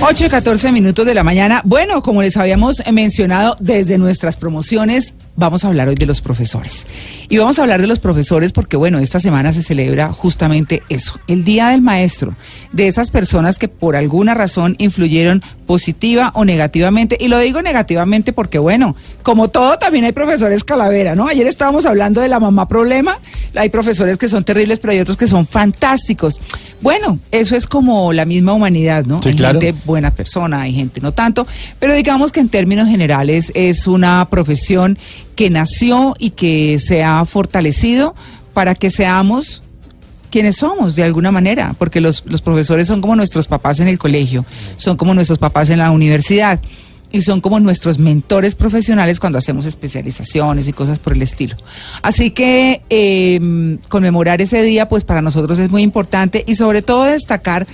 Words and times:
8 0.00 0.26
y 0.26 0.28
14 0.28 0.70
minutos 0.70 1.04
de 1.04 1.12
la 1.12 1.24
mañana. 1.24 1.60
Bueno, 1.64 2.02
como 2.02 2.22
les 2.22 2.36
habíamos 2.36 2.80
mencionado 2.92 3.56
desde 3.58 3.98
nuestras 3.98 4.36
promociones, 4.36 5.14
vamos 5.34 5.64
a 5.64 5.68
hablar 5.68 5.88
hoy 5.88 5.96
de 5.96 6.06
los 6.06 6.20
profesores. 6.20 6.86
Y 7.28 7.38
vamos 7.38 7.58
a 7.58 7.62
hablar 7.62 7.80
de 7.80 7.88
los 7.88 7.98
profesores 7.98 8.52
porque, 8.52 8.76
bueno, 8.76 9.00
esta 9.00 9.18
semana 9.18 9.52
se 9.52 9.64
celebra 9.64 10.12
justamente 10.12 10.84
eso, 10.88 11.18
el 11.26 11.42
Día 11.42 11.70
del 11.70 11.82
Maestro, 11.82 12.36
de 12.72 12.86
esas 12.86 13.10
personas 13.10 13.58
que 13.58 13.66
por 13.66 13.96
alguna 13.96 14.34
razón 14.34 14.76
influyeron 14.78 15.42
positiva 15.68 16.32
o 16.34 16.46
negativamente. 16.46 17.18
Y 17.20 17.28
lo 17.28 17.38
digo 17.38 17.60
negativamente 17.60 18.32
porque, 18.32 18.58
bueno, 18.58 18.96
como 19.22 19.48
todo, 19.48 19.78
también 19.78 20.06
hay 20.06 20.12
profesores 20.12 20.64
calavera, 20.64 21.14
¿no? 21.14 21.28
Ayer 21.28 21.46
estábamos 21.46 21.84
hablando 21.84 22.22
de 22.22 22.28
la 22.28 22.40
mamá 22.40 22.66
problema, 22.66 23.18
hay 23.54 23.68
profesores 23.68 24.16
que 24.16 24.30
son 24.30 24.44
terribles, 24.44 24.78
pero 24.80 24.92
hay 24.92 25.00
otros 25.00 25.18
que 25.18 25.26
son 25.26 25.46
fantásticos. 25.46 26.40
Bueno, 26.80 27.18
eso 27.30 27.54
es 27.54 27.66
como 27.66 28.14
la 28.14 28.24
misma 28.24 28.54
humanidad, 28.54 29.04
¿no? 29.04 29.22
Sí, 29.22 29.28
hay 29.28 29.36
claro. 29.36 29.60
gente 29.60 29.78
buena 29.84 30.10
persona, 30.10 30.62
hay 30.62 30.72
gente 30.72 31.02
no 31.02 31.12
tanto, 31.12 31.46
pero 31.78 31.92
digamos 31.92 32.32
que 32.32 32.40
en 32.40 32.48
términos 32.48 32.88
generales 32.88 33.52
es 33.54 33.86
una 33.86 34.26
profesión 34.30 34.96
que 35.36 35.50
nació 35.50 36.14
y 36.18 36.30
que 36.30 36.78
se 36.78 37.04
ha 37.04 37.22
fortalecido 37.26 38.14
para 38.54 38.74
que 38.74 38.88
seamos 38.88 39.62
quienes 40.30 40.56
somos 40.56 40.94
de 40.94 41.04
alguna 41.04 41.32
manera, 41.32 41.74
porque 41.78 42.00
los, 42.00 42.24
los 42.26 42.42
profesores 42.42 42.86
son 42.86 43.00
como 43.00 43.16
nuestros 43.16 43.46
papás 43.46 43.80
en 43.80 43.88
el 43.88 43.98
colegio, 43.98 44.44
son 44.76 44.96
como 44.96 45.14
nuestros 45.14 45.38
papás 45.38 45.70
en 45.70 45.78
la 45.78 45.90
universidad 45.90 46.60
y 47.10 47.22
son 47.22 47.40
como 47.40 47.58
nuestros 47.60 47.98
mentores 47.98 48.54
profesionales 48.54 49.18
cuando 49.20 49.38
hacemos 49.38 49.66
especializaciones 49.66 50.68
y 50.68 50.72
cosas 50.72 50.98
por 50.98 51.14
el 51.14 51.22
estilo. 51.22 51.56
Así 52.02 52.30
que 52.30 52.82
eh, 52.90 53.78
conmemorar 53.88 54.42
ese 54.42 54.62
día, 54.62 54.88
pues 54.88 55.04
para 55.04 55.22
nosotros 55.22 55.58
es 55.58 55.70
muy 55.70 55.82
importante 55.82 56.44
y 56.46 56.54
sobre 56.54 56.82
todo 56.82 57.04
destacar 57.04 57.66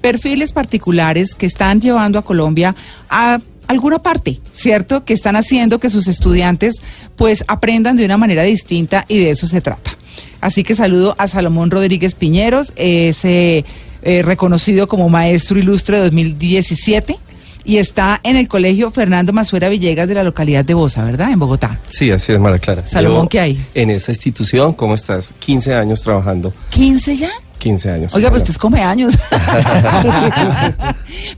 perfiles 0.00 0.52
particulares 0.52 1.34
que 1.34 1.46
están 1.46 1.80
llevando 1.80 2.18
a 2.18 2.22
Colombia 2.22 2.76
a 3.08 3.40
alguna 3.66 4.00
parte, 4.00 4.40
¿cierto? 4.52 5.04
Que 5.04 5.14
están 5.14 5.36
haciendo 5.36 5.80
que 5.80 5.90
sus 5.90 6.08
estudiantes 6.08 6.76
pues 7.16 7.44
aprendan 7.48 7.96
de 7.96 8.04
una 8.04 8.18
manera 8.18 8.42
distinta 8.42 9.04
y 9.08 9.18
de 9.18 9.30
eso 9.30 9.46
se 9.46 9.60
trata. 9.60 9.96
Así 10.40 10.64
que 10.64 10.74
saludo 10.74 11.14
a 11.18 11.28
Salomón 11.28 11.70
Rodríguez 11.70 12.14
Piñeros, 12.14 12.72
ese 12.76 13.64
eh, 14.02 14.22
reconocido 14.22 14.88
como 14.88 15.08
maestro 15.08 15.58
ilustre 15.58 15.98
2017 15.98 17.18
y 17.66 17.78
está 17.78 18.20
en 18.22 18.36
el 18.36 18.46
colegio 18.46 18.92
Fernando 18.92 19.32
Masuera 19.32 19.68
Villegas 19.68 20.08
de 20.08 20.14
la 20.14 20.22
localidad 20.22 20.64
de 20.64 20.72
Bosa, 20.72 21.02
¿verdad? 21.02 21.32
En 21.32 21.40
Bogotá. 21.40 21.80
Sí, 21.88 22.10
así 22.12 22.32
es, 22.32 22.38
Mara 22.38 22.60
Clara. 22.60 22.86
Salomón, 22.86 23.28
¿qué 23.28 23.40
hay? 23.40 23.66
En 23.74 23.90
esa 23.90 24.12
institución, 24.12 24.72
¿cómo 24.72 24.94
estás? 24.94 25.34
15 25.40 25.74
años 25.74 26.00
trabajando. 26.00 26.54
¿15 26.70 27.16
ya? 27.16 27.30
15 27.58 27.90
años. 27.90 28.14
Oiga, 28.14 28.30
pues 28.30 28.44
usted 28.44 28.54
come 28.54 28.82
años. 28.82 29.18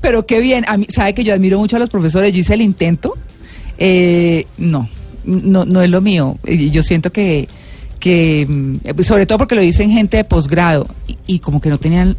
Pero 0.02 0.26
qué 0.26 0.40
bien. 0.40 0.66
A 0.68 0.76
mí, 0.76 0.86
sabe 0.90 1.14
que 1.14 1.24
yo 1.24 1.32
admiro 1.32 1.58
mucho 1.58 1.76
a 1.76 1.78
los 1.78 1.88
profesores. 1.88 2.32
Yo 2.34 2.40
hice 2.40 2.54
el 2.54 2.60
intento. 2.60 3.16
Eh, 3.78 4.46
no, 4.58 4.90
no, 5.24 5.64
no 5.64 5.80
es 5.80 5.88
lo 5.88 6.02
mío. 6.02 6.36
Yo 6.44 6.82
siento 6.82 7.10
que, 7.10 7.48
que, 8.00 8.44
mm, 8.46 9.02
sobre 9.02 9.24
todo 9.24 9.38
porque 9.38 9.54
lo 9.54 9.62
dicen 9.62 9.90
gente 9.90 10.18
de 10.18 10.24
posgrado 10.24 10.86
y, 11.06 11.16
y 11.26 11.38
como 11.38 11.60
que 11.60 11.70
no 11.70 11.78
tenían 11.78 12.16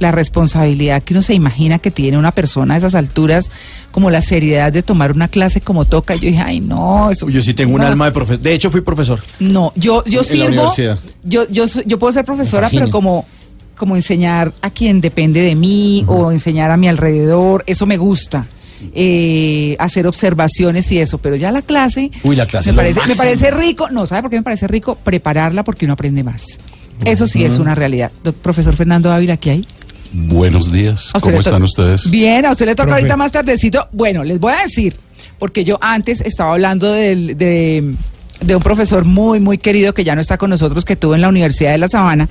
la 0.00 0.10
responsabilidad 0.10 1.02
que 1.02 1.14
uno 1.14 1.22
se 1.22 1.34
imagina 1.34 1.78
que 1.78 1.90
tiene 1.92 2.18
una 2.18 2.32
persona 2.32 2.74
a 2.74 2.76
esas 2.78 2.94
alturas, 2.96 3.50
como 3.92 4.10
la 4.10 4.20
seriedad 4.22 4.72
de 4.72 4.82
tomar 4.82 5.12
una 5.12 5.28
clase 5.28 5.60
como 5.60 5.84
toca. 5.84 6.14
Yo 6.16 6.22
dije, 6.22 6.40
ay, 6.44 6.60
no, 6.60 7.10
eso. 7.10 7.28
Yo 7.28 7.40
sí 7.42 7.54
tengo 7.54 7.74
un 7.74 7.82
no. 7.82 7.86
alma 7.86 8.06
de 8.06 8.12
profesor. 8.12 8.42
De 8.42 8.52
hecho, 8.54 8.70
fui 8.70 8.80
profesor. 8.80 9.20
No, 9.38 9.72
yo, 9.76 10.02
yo 10.06 10.22
En 10.22 10.26
la 10.26 10.32
sirvo. 10.32 10.46
universidad. 10.48 10.98
Yo, 11.22 11.46
yo, 11.48 11.68
soy- 11.68 11.84
yo 11.86 11.98
puedo 11.98 12.12
ser 12.12 12.24
profesora, 12.24 12.68
pero 12.72 12.90
como, 12.90 13.26
como 13.76 13.94
enseñar 13.94 14.52
a 14.62 14.70
quien 14.70 15.00
depende 15.00 15.40
de 15.42 15.54
mí 15.54 16.04
o 16.08 16.32
enseñar 16.32 16.70
a 16.70 16.76
mi 16.76 16.88
alrededor, 16.88 17.62
eso 17.66 17.86
me 17.86 17.96
gusta. 17.96 18.46
Eh, 18.94 19.76
hacer 19.78 20.06
observaciones 20.06 20.90
y 20.90 20.98
eso, 20.98 21.18
pero 21.18 21.36
ya 21.36 21.52
la 21.52 21.60
clase, 21.60 22.10
Uy, 22.24 22.34
la 22.34 22.46
clase 22.46 22.70
me 22.72 22.76
parece, 22.76 23.00
me 23.06 23.14
parece 23.14 23.50
rico, 23.50 23.90
no, 23.90 24.06
¿sabe 24.06 24.22
por 24.22 24.30
qué 24.30 24.36
me 24.38 24.42
parece 24.42 24.66
rico? 24.66 24.94
Prepararla 24.94 25.64
porque 25.64 25.84
uno 25.84 25.92
aprende 25.92 26.24
más. 26.24 26.58
Eso 27.04 27.26
sí 27.26 27.44
es 27.44 27.58
una 27.58 27.74
realidad. 27.74 28.10
Doc- 28.24 28.36
profesor 28.36 28.74
Fernando 28.76 29.12
Ávila, 29.12 29.36
¿qué 29.36 29.50
hay? 29.50 29.68
Buenos 30.12 30.72
días, 30.72 31.10
¿A 31.14 31.18
usted 31.18 31.30
¿cómo 31.30 31.40
están 31.40 31.62
ustedes? 31.62 32.10
Bien, 32.10 32.44
a 32.44 32.50
usted 32.50 32.66
le 32.66 32.72
toca 32.74 32.86
Profe. 32.88 33.00
ahorita 33.00 33.16
más 33.16 33.30
tardecito. 33.32 33.88
Bueno, 33.92 34.24
les 34.24 34.40
voy 34.40 34.52
a 34.52 34.62
decir, 34.62 34.96
porque 35.38 35.62
yo 35.64 35.78
antes 35.80 36.20
estaba 36.20 36.52
hablando 36.54 36.90
del- 36.92 37.36
de, 37.38 37.94
de 38.40 38.56
un 38.56 38.62
profesor 38.62 39.04
muy, 39.04 39.38
muy 39.38 39.58
querido 39.58 39.92
que 39.94 40.02
ya 40.02 40.14
no 40.16 40.20
está 40.20 40.36
con 40.36 40.50
nosotros, 40.50 40.84
que 40.84 40.96
tuvo 40.96 41.14
en 41.14 41.20
la 41.20 41.28
Universidad 41.28 41.70
de 41.70 41.78
La 41.78 41.88
Sabana, 41.88 42.28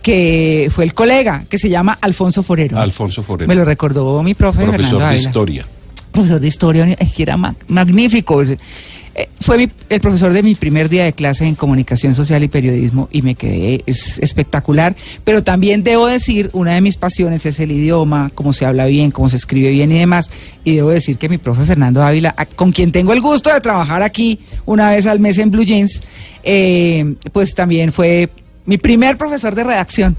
que 0.00 0.70
fue 0.74 0.84
el 0.84 0.94
colega, 0.94 1.44
que 1.50 1.58
se 1.58 1.68
llama 1.68 1.98
Alfonso 2.00 2.42
Forero. 2.42 2.78
Alfonso 2.78 3.22
Forero, 3.22 3.48
Me 3.48 3.54
lo 3.54 3.64
recordó 3.64 4.22
mi 4.22 4.32
profe 4.34 4.62
profesor 4.62 4.84
Fernando 4.98 5.08
de 5.10 5.16
historia. 5.16 5.66
Profesor 6.12 6.40
de 6.40 6.48
historia, 6.48 6.96
es 6.98 7.12
que 7.12 7.22
era 7.24 7.36
ma- 7.36 7.54
magnífico. 7.66 8.42
Eh, 9.20 9.28
fue 9.40 9.58
mi- 9.58 9.68
el 9.88 10.00
profesor 10.00 10.32
de 10.32 10.44
mi 10.44 10.54
primer 10.54 10.88
día 10.88 11.02
de 11.02 11.12
clase 11.12 11.44
en 11.44 11.56
comunicación 11.56 12.14
social 12.14 12.40
y 12.44 12.46
periodismo 12.48 13.08
y 13.10 13.22
me 13.22 13.34
quedé 13.34 13.82
es 13.84 14.16
espectacular. 14.20 14.94
Pero 15.24 15.42
también 15.42 15.82
debo 15.82 16.06
decir, 16.06 16.50
una 16.52 16.74
de 16.74 16.80
mis 16.80 16.96
pasiones 16.96 17.44
es 17.44 17.58
el 17.58 17.72
idioma, 17.72 18.30
cómo 18.36 18.52
se 18.52 18.64
habla 18.64 18.86
bien, 18.86 19.10
cómo 19.10 19.28
se 19.28 19.36
escribe 19.36 19.70
bien 19.70 19.90
y 19.90 19.98
demás. 19.98 20.30
Y 20.62 20.76
debo 20.76 20.90
decir 20.90 21.18
que 21.18 21.28
mi 21.28 21.38
profe 21.38 21.64
Fernando 21.64 22.00
Ávila, 22.00 22.32
con 22.54 22.70
quien 22.70 22.92
tengo 22.92 23.12
el 23.12 23.20
gusto 23.20 23.52
de 23.52 23.60
trabajar 23.60 24.02
aquí 24.02 24.38
una 24.66 24.90
vez 24.90 25.04
al 25.06 25.18
mes 25.18 25.36
en 25.38 25.50
Blue 25.50 25.64
Jeans, 25.64 26.00
eh, 26.44 27.14
pues 27.32 27.56
también 27.56 27.92
fue 27.92 28.28
mi 28.66 28.78
primer 28.78 29.16
profesor 29.16 29.52
de 29.56 29.64
redacción, 29.64 30.16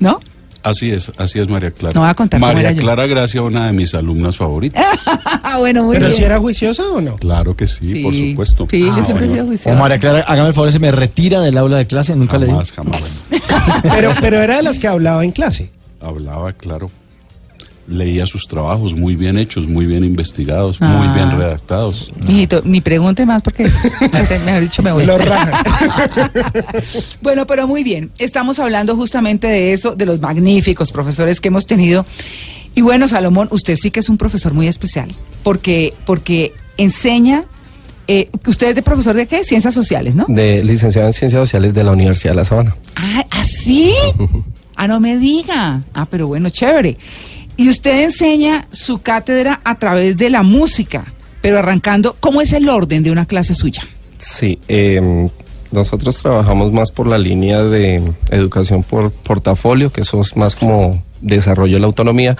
¿no? 0.00 0.18
Así 0.62 0.90
es, 0.90 1.10
así 1.16 1.38
es 1.38 1.48
María 1.48 1.70
Clara. 1.70 1.94
No 1.94 2.00
voy 2.02 2.10
a 2.10 2.14
contar 2.14 2.38
cómo 2.38 2.50
era 2.50 2.54
María 2.56 2.72
yo. 2.72 2.82
Clara 2.82 3.06
Gracia, 3.06 3.42
una 3.42 3.66
de 3.68 3.72
mis 3.72 3.94
alumnas 3.94 4.36
favoritas. 4.36 4.84
Ah, 5.42 5.56
bueno, 5.58 5.84
muy 5.84 5.94
¿Pero 5.96 6.08
bien. 6.08 6.18
si 6.18 6.24
era 6.24 6.38
juiciosa 6.38 6.82
o 6.90 7.00
no? 7.00 7.16
Claro 7.16 7.56
que 7.56 7.66
sí, 7.66 8.02
por 8.02 8.14
supuesto. 8.14 8.66
Sí, 8.70 8.80
yo 8.80 8.92
Ah, 8.92 9.04
siempre 9.04 9.26
bueno. 9.26 9.32
fui 9.32 9.40
O 9.40 9.46
juiciosa. 9.46 9.78
María 9.78 9.98
Clara, 9.98 10.24
hágame 10.28 10.48
el 10.48 10.54
favor, 10.54 10.70
se 10.72 10.78
me 10.78 10.90
retira 10.92 11.40
del 11.40 11.56
aula 11.56 11.78
de 11.78 11.86
clase, 11.86 12.14
nunca 12.14 12.36
le 12.38 12.46
Jamás, 12.46 12.72
jamás. 12.72 13.24
Pero, 13.82 14.10
pero 14.20 14.38
era 14.40 14.56
de 14.56 14.62
las 14.62 14.78
que 14.78 14.88
hablaba 14.88 15.24
en 15.24 15.32
clase. 15.32 15.70
Hablaba, 16.00 16.52
claro. 16.54 16.90
Leía 17.88 18.26
sus 18.26 18.46
trabajos 18.46 18.94
muy 18.94 19.16
bien 19.16 19.36
hechos, 19.38 19.66
muy 19.66 19.86
bien 19.86 20.04
investigados, 20.04 20.76
Ah. 20.80 20.86
muy 20.86 21.08
bien 21.14 21.36
redactados. 21.36 22.12
Mijito, 22.26 22.62
ni 22.64 22.80
pregunte 22.80 23.26
más 23.26 23.42
porque, 23.42 23.64
mejor 24.44 24.60
dicho, 24.60 24.82
me 24.82 24.92
voy. 24.92 25.04
Bueno, 27.22 27.46
pero 27.46 27.66
muy 27.66 27.82
bien. 27.82 28.10
Estamos 28.18 28.58
hablando 28.58 28.96
justamente 28.96 29.46
de 29.46 29.72
eso, 29.72 29.94
de 29.94 30.06
los 30.06 30.20
magníficos 30.20 30.92
profesores 30.92 31.40
que 31.40 31.48
hemos 31.48 31.66
tenido. 31.66 32.06
Y 32.74 32.82
bueno, 32.82 33.08
Salomón, 33.08 33.48
usted 33.50 33.76
sí 33.76 33.90
que 33.90 34.00
es 34.00 34.08
un 34.08 34.16
profesor 34.18 34.54
muy 34.54 34.68
especial, 34.68 35.12
porque, 35.42 35.94
porque 36.06 36.52
enseña. 36.76 37.44
eh, 38.06 38.28
usted 38.46 38.68
es 38.70 38.74
de 38.74 38.82
profesor 38.82 39.14
de 39.16 39.26
qué? 39.26 39.44
Ciencias 39.44 39.74
sociales, 39.74 40.14
¿no? 40.14 40.24
De 40.28 40.62
licenciado 40.64 41.08
en 41.08 41.12
Ciencias 41.12 41.40
Sociales 41.42 41.74
de 41.74 41.84
la 41.84 41.92
Universidad 41.92 42.32
de 42.32 42.36
La 42.36 42.44
Sabana. 42.44 42.76
Ah, 42.96 43.24
¿así? 43.30 43.92
Ah, 44.82 44.88
no 44.88 44.98
me 44.98 45.18
diga. 45.18 45.82
Ah, 45.92 46.06
pero 46.10 46.26
bueno, 46.26 46.48
chévere. 46.48 46.96
Y 47.60 47.68
usted 47.68 48.04
enseña 48.04 48.66
su 48.70 49.02
cátedra 49.02 49.60
a 49.64 49.74
través 49.74 50.16
de 50.16 50.30
la 50.30 50.42
música, 50.42 51.12
pero 51.42 51.58
arrancando, 51.58 52.16
¿cómo 52.18 52.40
es 52.40 52.54
el 52.54 52.70
orden 52.70 53.02
de 53.02 53.10
una 53.10 53.26
clase 53.26 53.54
suya? 53.54 53.82
Sí, 54.16 54.58
eh, 54.66 55.28
nosotros 55.70 56.16
trabajamos 56.22 56.72
más 56.72 56.90
por 56.90 57.06
la 57.06 57.18
línea 57.18 57.62
de 57.62 58.02
educación 58.30 58.82
por 58.82 59.12
portafolio, 59.12 59.92
que 59.92 60.00
eso 60.00 60.22
es 60.22 60.38
más 60.38 60.56
como 60.56 61.02
desarrollo 61.20 61.74
de 61.74 61.80
la 61.80 61.86
autonomía, 61.86 62.34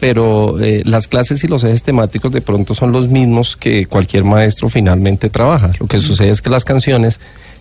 pero 0.00 0.60
eh, 0.60 0.82
las 0.84 1.06
clases 1.06 1.44
y 1.44 1.46
los 1.46 1.62
ejes 1.62 1.84
temáticos 1.84 2.32
de 2.32 2.40
pronto 2.40 2.74
son 2.74 2.90
los 2.90 3.06
mismos 3.06 3.56
que 3.56 3.86
cualquier 3.86 4.24
maestro 4.24 4.68
finalmente 4.68 5.30
trabaja. 5.30 5.70
Lo 5.78 5.86
que 5.86 6.00
sucede 6.00 6.30
es 6.30 6.42
que 6.42 6.50
las 6.50 6.64
canciones 6.64 7.20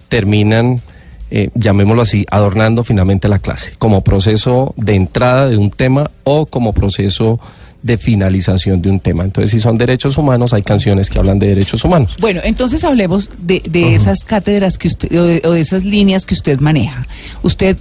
terminan, 0.09 0.81
eh, 1.31 1.49
llamémoslo 1.55 2.01
así, 2.01 2.25
adornando 2.31 2.83
finalmente 2.83 3.27
la 3.27 3.39
clase, 3.39 3.73
como 3.77 4.01
proceso 4.01 4.73
de 4.77 4.95
entrada 4.95 5.47
de 5.47 5.57
un 5.57 5.71
tema 5.71 6.11
o 6.23 6.45
como 6.45 6.73
proceso 6.73 7.39
de 7.83 7.97
finalización 7.97 8.81
de 8.81 8.89
un 8.89 8.99
tema. 8.99 9.23
Entonces, 9.23 9.51
si 9.51 9.59
son 9.59 9.77
derechos 9.77 10.17
humanos, 10.17 10.53
hay 10.53 10.63
canciones 10.63 11.09
que 11.09 11.19
hablan 11.19 11.39
de 11.39 11.47
derechos 11.47 11.83
humanos. 11.85 12.17
Bueno, 12.19 12.41
entonces 12.43 12.83
hablemos 12.83 13.29
de, 13.37 13.61
de 13.69 13.93
esas 13.95 14.23
cátedras 14.23 14.77
que 14.77 14.87
usted, 14.87 15.17
o 15.17 15.23
de, 15.23 15.41
o 15.45 15.51
de 15.51 15.61
esas 15.61 15.83
líneas 15.85 16.25
que 16.25 16.33
usted 16.33 16.59
maneja. 16.59 17.05
Usted, 17.43 17.77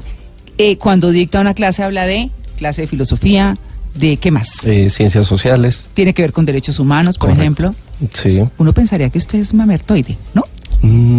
eh, 0.59 0.77
cuando 0.77 1.11
dicta 1.11 1.41
una 1.41 1.55
clase, 1.55 1.83
habla 1.83 2.07
de 2.07 2.31
clase 2.59 2.83
de 2.83 2.87
filosofía, 2.89 3.57
de 3.95 4.19
qué 4.19 4.31
más. 4.31 4.65
Eh, 4.67 4.91
ciencias 4.91 5.27
sociales. 5.27 5.89
Tiene 5.95 6.13
que 6.13 6.23
ver 6.23 6.33
con 6.33 6.45
derechos 6.45 6.79
humanos, 6.79 7.17
por 7.17 7.31
Correcto. 7.31 7.43
ejemplo. 7.43 7.75
Sí. 8.13 8.43
Uno 8.59 8.73
pensaría 8.75 9.09
que 9.09 9.19
usted 9.19 9.39
es 9.39 9.55
mamertoide, 9.55 10.19
¿no? 10.35 10.45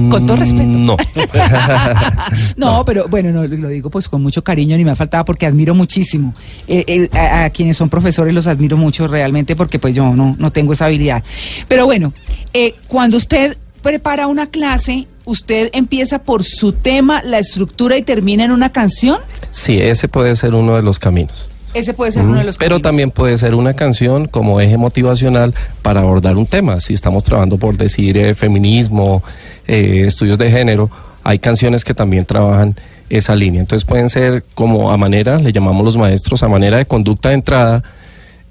Con 0.09 0.25
todo 0.25 0.37
respeto. 0.37 0.65
Mm, 0.65 0.85
No. 2.57 2.77
No, 2.77 2.85
pero 2.85 3.07
bueno, 3.07 3.31
no, 3.31 3.45
lo 3.47 3.69
digo 3.69 3.89
pues 3.89 4.07
con 4.09 4.21
mucho 4.21 4.43
cariño, 4.43 4.77
ni 4.77 4.85
me 4.85 4.95
faltaba 4.95 5.25
porque 5.25 5.45
admiro 5.45 5.73
muchísimo. 5.75 6.33
Eh, 6.67 6.83
eh, 6.87 7.09
a, 7.17 7.45
a 7.45 7.49
quienes 7.49 7.77
son 7.77 7.89
profesores 7.89 8.33
los 8.33 8.47
admiro 8.47 8.77
mucho 8.77 9.07
realmente 9.07 9.55
porque 9.55 9.79
pues 9.79 9.95
yo 9.95 10.15
no, 10.15 10.35
no 10.37 10.51
tengo 10.51 10.73
esa 10.73 10.85
habilidad. 10.85 11.23
Pero 11.67 11.85
bueno, 11.85 12.13
eh, 12.53 12.75
cuando 12.87 13.17
usted 13.17 13.57
prepara 13.81 14.27
una 14.27 14.47
clase, 14.47 15.07
usted 15.25 15.69
empieza 15.73 16.19
por 16.19 16.43
su 16.43 16.73
tema, 16.73 17.21
la 17.23 17.39
estructura 17.39 17.97
y 17.97 18.01
termina 18.01 18.43
en 18.45 18.51
una 18.51 18.71
canción. 18.71 19.19
Sí, 19.51 19.77
ese 19.79 20.07
puede 20.07 20.35
ser 20.35 20.55
uno 20.55 20.75
de 20.75 20.81
los 20.81 20.99
caminos. 20.99 21.49
Ese 21.73 21.93
puede 21.93 22.11
ser 22.11 22.23
uno 22.25 22.37
de 22.37 22.43
los 22.45 22.57
Pero 22.57 22.75
caminos. 22.75 22.81
también 22.81 23.11
puede 23.11 23.37
ser 23.37 23.53
una 23.53 23.73
canción 23.73 24.27
como 24.27 24.59
eje 24.61 24.77
motivacional 24.77 25.53
para 25.81 25.99
abordar 25.99 26.35
un 26.37 26.45
tema. 26.45 26.79
Si 26.79 26.93
estamos 26.93 27.23
trabajando 27.23 27.57
por 27.57 27.77
decir 27.77 28.17
eh, 28.17 28.35
feminismo, 28.35 29.23
eh, 29.67 30.03
estudios 30.07 30.37
de 30.37 30.49
género, 30.49 30.89
hay 31.23 31.39
canciones 31.39 31.83
que 31.83 31.93
también 31.93 32.25
trabajan 32.25 32.75
esa 33.09 33.35
línea. 33.35 33.61
Entonces 33.61 33.85
pueden 33.85 34.09
ser 34.09 34.43
como 34.53 34.91
a 34.91 34.97
manera, 34.97 35.39
le 35.39 35.51
llamamos 35.51 35.83
los 35.83 35.97
maestros, 35.97 36.41
a 36.43 36.47
manera 36.47 36.77
de 36.77 36.85
conducta 36.85 37.29
de 37.29 37.35
entrada, 37.35 37.83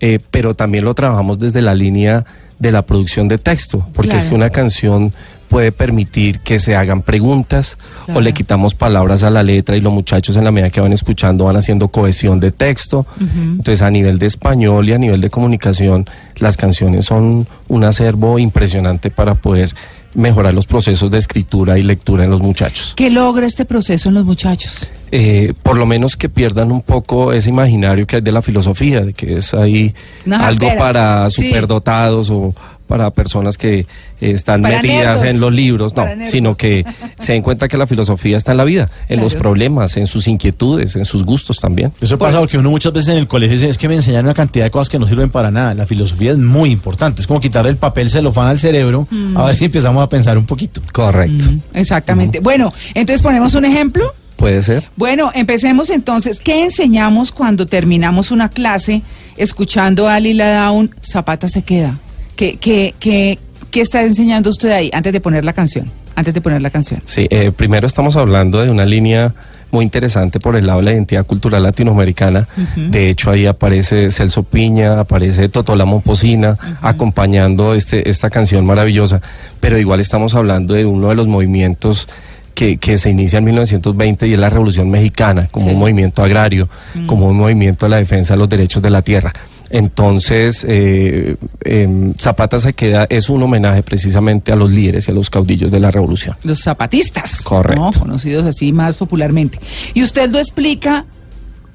eh, 0.01 0.19
pero 0.31 0.55
también 0.55 0.85
lo 0.85 0.95
trabajamos 0.95 1.39
desde 1.39 1.63
la 1.63 1.75
línea 1.75 2.25
de 2.59 2.73
la 2.73 2.83
producción 2.83 3.29
de 3.29 3.39
texto, 3.39 3.87
porque 3.95 4.17
es 4.17 4.29
que 4.29 4.35
una 4.35 4.51
canción 4.51 5.13
puede 5.49 5.73
permitir 5.73 6.41
que 6.41 6.59
se 6.59 6.77
hagan 6.77 7.03
preguntas 7.03 7.79
Claro. 8.05 8.19
o 8.21 8.23
le 8.23 8.33
quitamos 8.35 8.75
palabras 8.75 9.23
a 9.23 9.31
la 9.31 9.43
letra 9.43 9.77
y 9.77 9.81
los 9.81 9.93
muchachos 9.93 10.37
en 10.37 10.45
la 10.45 10.51
medida 10.53 10.71
que 10.71 10.81
van 10.81 10.93
escuchando 10.93 11.45
van 11.45 11.57
haciendo 11.57 11.89
cohesión 11.89 12.39
de 12.41 12.51
texto. 12.53 13.07
Entonces 13.21 13.83
a 13.83 13.91
nivel 13.91 14.19
de 14.19 14.27
español 14.27 14.89
y 14.89 14.93
a 14.93 14.99
nivel 14.99 15.21
de 15.21 15.31
comunicación 15.31 16.07
las 16.37 16.57
canciones 16.57 17.07
son 17.07 17.47
un 17.69 17.85
acervo 17.85 18.39
impresionante 18.39 19.11
para 19.11 19.35
poder 19.35 19.75
mejorar 20.15 20.55
los 20.55 20.67
procesos 20.67 21.11
de 21.11 21.19
escritura 21.19 21.79
y 21.79 21.83
lectura 21.83 22.25
en 22.25 22.31
los 22.31 22.41
muchachos. 22.41 22.95
¿Qué 22.97 23.11
logra 23.11 23.47
este 23.47 23.67
proceso 23.67 24.09
en 24.09 24.15
los 24.15 24.25
muchachos? 24.25 24.89
Eh, 25.13 25.53
por 25.63 25.77
lo 25.77 25.85
menos 25.85 26.17
que 26.17 26.29
pierdan 26.31 26.73
un 26.73 26.81
poco 26.81 27.33
ese 27.35 27.51
imaginario 27.51 28.07
que 28.07 28.17
hay 28.17 28.23
de 28.23 28.33
la 28.33 28.41
filosofía, 28.41 29.03
de 29.03 29.13
que 29.13 29.37
es 29.37 29.53
ahí 29.53 29.95
algo 30.31 30.69
para 30.79 31.29
Sí. 31.29 31.47
superdotados 31.49 32.31
o 32.31 32.55
para 32.87 33.11
personas 33.11 33.59
que 33.59 33.81
eh, 33.81 33.87
están 34.21 34.63
Para 34.63 34.77
metidas 34.77 35.21
nerdos. 35.21 35.35
en 35.35 35.41
los 35.41 35.53
libros, 35.53 35.97
no, 35.97 36.05
sino 36.31 36.55
que 36.55 36.85
se 37.19 37.33
den 37.33 37.43
cuenta 37.43 37.69
que 37.69 37.77
la 37.77 37.87
filosofía 37.87 38.37
está 38.37 38.53
en 38.53 38.59
la 38.59 38.65
vida, 38.65 38.91
en 39.09 39.21
los 39.21 39.35
problemas, 39.35 39.97
en 39.97 40.07
sus 40.07 40.29
inquietudes, 40.29 40.97
en 40.97 41.05
sus 41.05 41.25
gustos 41.25 41.59
también. 41.59 41.93
Eso 42.01 42.19
pasa 42.19 42.39
porque 42.39 42.59
uno 42.59 42.71
muchas 42.71 42.93
veces 42.93 43.11
en 43.11 43.19
el 43.19 43.27
colegio 43.29 43.55
dice, 43.57 43.69
es 43.69 43.79
que 43.79 43.89
me 43.89 43.95
enseñaron 43.95 44.27
una 44.27 44.35
cantidad 44.35 44.65
de 44.65 44.71
cosas 44.71 44.89
que 44.89 44.99
no 44.99 45.07
sirven 45.07 45.31
para 45.31 45.51
nada. 45.51 45.75
La 45.75 45.87
filosofía 45.87 46.33
es 46.33 46.39
muy 46.39 46.71
importante. 46.71 47.21
Es 47.21 47.27
como 47.27 47.41
quitarle 47.41 47.71
el 47.71 47.77
papel 47.77 48.11
celofán 48.11 48.49
al 48.49 48.59
cerebro, 48.59 49.07
Mm. 49.11 49.37
a 49.37 49.47
ver 49.47 49.57
si 49.57 49.65
empezamos 49.67 50.03
a 50.03 50.09
pensar 50.09 50.39
un 50.39 50.47
poquito. 50.47 50.81
Correcto. 50.93 51.45
Exactamente. 51.75 52.41
Bueno, 52.41 52.73
entonces 52.95 53.23
ponemos 53.23 53.55
un 53.55 53.65
ejemplo. 53.65 54.15
Puede 54.37 54.63
ser. 54.63 54.85
Bueno, 54.97 55.31
empecemos 55.35 55.89
entonces. 55.91 56.41
¿Qué 56.41 56.63
enseñamos 56.65 57.33
cuando 57.33 57.67
terminamos 57.67 58.31
una 58.31 58.49
clase 58.51 59.03
escuchando 59.37 60.09
a 60.09 60.21
Lila 60.21 60.63
Down? 60.65 60.95
Zapata 61.03 61.49
se 61.49 61.63
queda. 61.63 61.99
¿Qué, 62.37 62.57
qué, 62.59 62.95
qué, 63.01 63.39
qué 63.71 63.81
está 63.81 64.03
enseñando 64.03 64.51
usted 64.51 64.71
ahí 64.71 64.91
antes 64.93 65.13
de 65.13 65.21
poner 65.21 65.45
la 65.45 65.53
canción? 65.53 65.91
Antes 66.15 66.33
de 66.35 66.41
poner 66.41 66.63
la 66.63 66.71
canción. 66.71 67.03
Sí, 67.05 67.27
eh, 67.31 67.51
primero 67.55 67.87
estamos 67.87 68.17
hablando 68.17 68.63
de 68.63 68.71
una 68.71 68.85
línea 68.87 69.35
muy 69.71 69.85
interesante 69.85 70.39
por 70.41 70.55
el 70.57 70.67
lado 70.67 70.79
de 70.79 70.85
la 70.87 70.93
identidad 70.93 71.27
cultural 71.27 71.63
latinoamericana. 71.63 72.47
De 72.77 73.11
hecho, 73.11 73.31
ahí 73.31 73.45
aparece 73.47 74.11
Celso 74.11 74.43
Piña, 74.45 75.01
aparece 75.01 75.49
Totó 75.51 75.77
la 75.77 75.85
Momposina, 75.85 76.57
acompañando 76.81 77.75
este, 77.75 78.09
esta 78.09 78.31
canción 78.31 78.65
maravillosa. 78.65 79.21
Pero 79.61 79.79
igual 79.79 80.01
estamos 80.01 80.35
hablando 80.35 80.73
de 80.75 80.87
uno 80.87 81.09
de 81.09 81.15
los 81.17 81.27
movimientos 81.27 82.09
que, 82.55 82.79
que 82.79 82.97
se 82.97 83.11
inicia 83.11 83.39
en 83.39 83.45
1920 83.45 84.27
y 84.29 84.33
es 84.35 84.39
la 84.39 84.49
Revolución 84.49 84.89
Mexicana, 84.89 85.49
como 85.51 85.67
Sí. 85.67 85.73
un 85.75 85.81
movimiento 85.81 86.23
agrario, 86.23 86.69
como 87.07 87.29
un 87.29 87.37
movimiento 87.37 87.85
de 87.87 87.91
la 87.91 87.97
defensa 87.99 88.33
de 88.35 88.39
los 88.39 88.49
derechos 88.49 88.83
de 88.83 88.89
la 88.91 89.03
tierra. 89.03 89.35
Entonces, 89.71 90.65
eh, 90.69 91.37
em, 91.65 92.15
Zapata 92.15 92.61
se 92.61 92.73
queda, 92.73 93.07
es 93.09 93.29
un 93.29 93.43
homenaje 93.43 93.83
precisamente 93.83 94.53
a 94.53 94.57
los 94.57 94.73
líderes 94.73 95.09
y 95.09 95.11
a 95.11 95.15
los 95.15 95.31
caudillos 95.31 95.71
de 95.71 95.81
la 95.81 95.91
revolución. 95.91 96.37
Los 96.45 96.61
zapatistas. 96.61 97.43
Correcto. 97.43 97.83
¿no? 97.83 98.01
Conocidos 98.01 98.47
así 98.47 98.73
más 98.73 98.97
popularmente. 98.97 99.59
Y 99.95 100.03
usted 100.03 100.31
lo 100.31 100.39
explica 100.39 101.05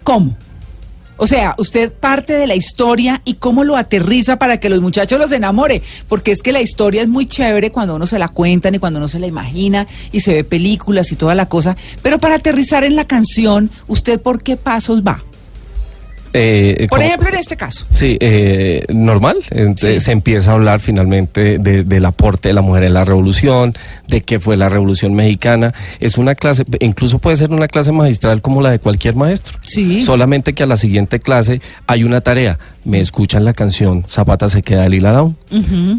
cómo. 0.03 0.35
O 1.23 1.27
sea, 1.27 1.53
usted 1.59 1.93
parte 1.93 2.33
de 2.33 2.47
la 2.47 2.55
historia 2.55 3.21
y 3.25 3.35
cómo 3.35 3.63
lo 3.63 3.77
aterriza 3.77 4.37
para 4.37 4.59
que 4.59 4.69
los 4.69 4.81
muchachos 4.81 5.19
los 5.19 5.31
enamore. 5.31 5.83
Porque 6.07 6.31
es 6.31 6.41
que 6.41 6.51
la 6.51 6.61
historia 6.61 7.03
es 7.03 7.07
muy 7.07 7.27
chévere 7.27 7.71
cuando 7.71 7.95
uno 7.95 8.07
se 8.07 8.17
la 8.17 8.27
cuentan 8.27 8.73
y 8.73 8.79
cuando 8.79 8.97
uno 8.97 9.07
se 9.07 9.19
la 9.19 9.27
imagina 9.27 9.85
y 10.11 10.21
se 10.21 10.33
ve 10.33 10.43
películas 10.43 11.11
y 11.11 11.15
toda 11.15 11.35
la 11.35 11.45
cosa. 11.45 11.75
Pero 12.01 12.17
para 12.17 12.35
aterrizar 12.35 12.83
en 12.83 12.95
la 12.95 13.05
canción, 13.05 13.69
¿usted 13.87 14.19
por 14.19 14.41
qué 14.41 14.57
pasos 14.57 15.03
va? 15.03 15.23
Eh, 16.33 16.87
Por 16.89 16.99
como- 16.99 17.01
ejemplo, 17.07 17.29
en 17.29 17.35
este 17.35 17.57
caso. 17.57 17.85
Sí, 17.89 18.17
eh, 18.19 18.85
normal. 18.89 19.37
Ent- 19.51 19.77
Sí. 19.79 19.99
Se 19.99 20.11
empieza 20.11 20.51
a 20.51 20.53
hablar 20.55 20.79
finalmente 20.79 21.57
de- 21.59 21.83
del 21.83 22.05
aporte 22.05 22.49
de 22.49 22.53
la 22.53 22.61
mujer 22.61 22.83
en 22.83 22.93
la 22.93 23.03
revolución, 23.03 23.73
de 24.07 24.21
qué 24.21 24.39
fue 24.39 24.55
la 24.57 24.69
revolución 24.69 25.13
mexicana. 25.13 25.73
Es 25.99 26.17
una 26.17 26.35
clase, 26.35 26.63
incluso 26.79 27.19
puede 27.19 27.37
ser 27.37 27.51
una 27.51 27.67
clase 27.67 27.91
magistral 27.91 28.41
como 28.41 28.61
la 28.61 28.71
de 28.71 28.79
cualquier 28.79 29.15
maestro. 29.15 29.59
Sí. 29.63 30.01
Solamente 30.01 30.53
que 30.53 30.63
a 30.63 30.67
la 30.67 30.77
siguiente 30.77 31.19
clase 31.19 31.61
hay 31.87 32.03
una 32.03 32.21
tarea. 32.21 32.57
Me 32.83 32.99
escuchan 32.99 33.45
la 33.45 33.53
canción 33.53 34.03
Zapata 34.07 34.49
se 34.49 34.63
queda 34.63 34.81
de 34.83 34.89
Lila 34.89 35.11
Down. 35.11 35.37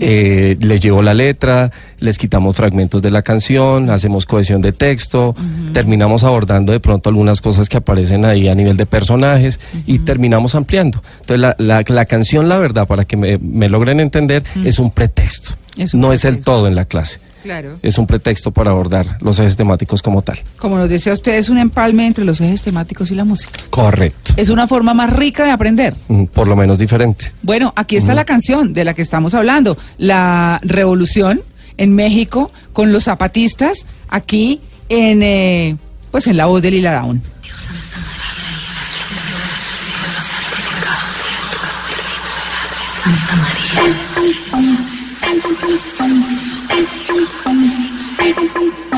Eh, 0.01 0.57
les 0.61 0.81
llevo 0.81 1.01
la 1.03 1.15
letra, 1.15 1.71
les 2.01 2.19
quitamos 2.19 2.57
fragmentos 2.57 3.01
de 3.03 3.11
la 3.13 3.23
canción, 3.23 3.89
hacemos 3.91 4.27
cohesión 4.27 4.61
de 4.63 4.73
texto, 4.73 5.35
terminamos 5.73 6.25
abordando 6.25 6.73
de 6.73 6.81
pronto 6.81 7.09
algunas 7.09 7.41
cosas 7.41 7.69
que 7.69 7.77
aparecen 7.77 8.25
ahí 8.25 8.49
a 8.49 8.55
nivel 8.55 8.77
de 8.77 8.87
personajes 8.87 9.61
y 9.87 10.01
terminamos 10.01 10.55
ampliando. 10.57 11.03
Entonces 11.21 11.39
la, 11.41 11.55
la- 11.59 11.85
la 11.87 12.05
canción, 12.07 12.49
la 12.49 12.59
verdad, 12.59 12.87
para 12.89 13.05
que 13.05 13.17
me, 13.17 13.39
me 13.39 13.69
logren 13.69 14.01
entender, 14.01 14.43
es 14.65 14.79
un 14.81 14.91
pretexto. 14.91 15.55
Es 15.77 15.95
un 15.95 16.01
no 16.01 16.13
es 16.13 16.25
el 16.25 16.41
todo 16.43 16.67
en 16.67 16.75
la 16.75 16.85
clase. 16.87 17.21
Claro. 17.43 17.79
Es 17.83 17.99
un 17.99 18.07
pretexto 18.07 18.51
para 18.51 18.71
abordar 18.71 19.19
los 19.21 19.39
ejes 19.39 19.57
temáticos 19.57 20.01
como 20.03 20.23
tal. 20.23 20.39
Como 20.59 20.79
nos 20.79 20.89
decía 20.89 21.13
usted, 21.13 21.35
es 21.35 21.49
un 21.49 21.59
empalme 21.59 22.07
entre 22.07 22.25
los 22.25 22.41
ejes 22.41 22.63
temáticos 22.63 23.11
y 23.11 23.15
la 23.15 23.25
música. 23.25 23.59
Correcto. 23.71 24.35
Es 24.37 24.49
una 24.49 24.67
forma 24.67 24.95
más 24.95 25.13
rica 25.13 25.45
de 25.45 25.51
aprender. 25.51 25.95
Mm, 26.09 26.25
Por 26.27 26.47
lo 26.49 26.57
menos 26.57 26.79
diferente. 26.79 27.33
Bueno, 27.43 27.73
aquí 27.77 27.97
está 27.97 28.15
la 28.15 28.25
canción 28.25 28.73
de 28.73 28.85
la 28.85 28.95
que 28.95 29.03
estamos 29.03 29.35
hablando, 29.35 29.77
la 29.99 30.61
revolución 30.63 31.41
en 31.77 31.95
México 31.95 32.51
con 32.73 32.93
los 32.93 33.05
zapatistas 33.05 33.87
aquí 34.09 34.61
en 34.89 35.23
eh, 35.23 35.77
pues 36.11 36.27
en 36.27 36.37
la 36.37 36.47
voz 36.47 36.63
de 36.63 36.71
Lila 36.71 36.93
Down. 36.93 37.23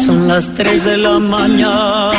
Son 0.04 0.28
las 0.28 0.54
3 0.54 0.84
de 0.84 0.96
la 0.98 1.18
mañana. 1.18 2.10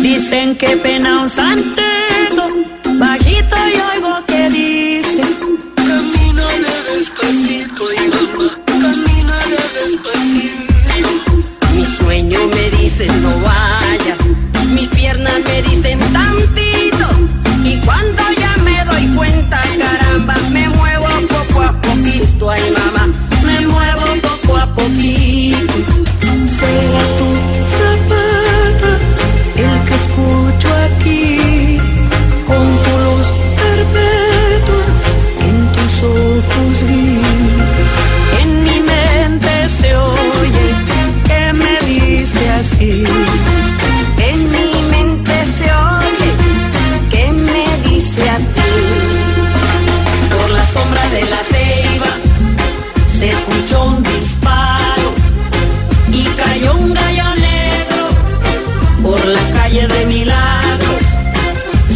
Dicen 0.00 0.56
que 0.56 0.76
pena 0.76 1.22
un 1.22 1.28
santero. 1.28 2.69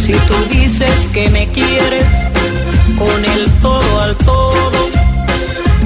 Si 0.05 0.11
tú 0.11 0.35
dices 0.51 1.07
que 1.13 1.27
me 1.29 1.47
quieres 1.47 2.05
con 2.95 3.25
el 3.25 3.49
todo 3.59 4.01
al 4.01 4.15
todo 4.17 4.87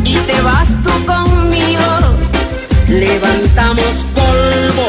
y 0.04 0.14
te 0.14 0.42
vas 0.42 0.68
tú 0.84 0.92
conmigo, 1.06 1.88
levantamos 2.90 3.86
polvo. 4.14 4.88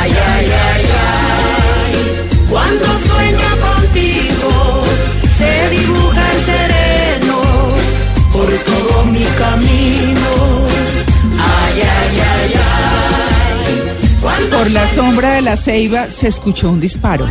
Ay, 0.00 0.10
ay, 0.10 0.46
ay, 0.70 0.84
ay, 1.04 2.46
cuando 2.48 2.86
sueño 2.86 3.50
contigo 3.60 4.84
se 5.36 5.68
dibuja 5.68 6.32
el 6.32 6.40
sereno 6.46 7.40
por 8.32 8.48
todo 8.48 9.04
mi 9.04 9.26
camino. 9.36 10.30
Ay, 11.38 11.82
ay, 11.82 12.20
ay, 12.32 12.52
ay. 12.54 14.18
Cuando 14.22 14.56
Por 14.56 14.70
la 14.70 14.88
sombra 14.88 15.34
de 15.34 15.42
la 15.42 15.58
ceiba 15.58 16.08
se 16.08 16.28
escuchó 16.28 16.70
un 16.70 16.80
disparo. 16.80 17.28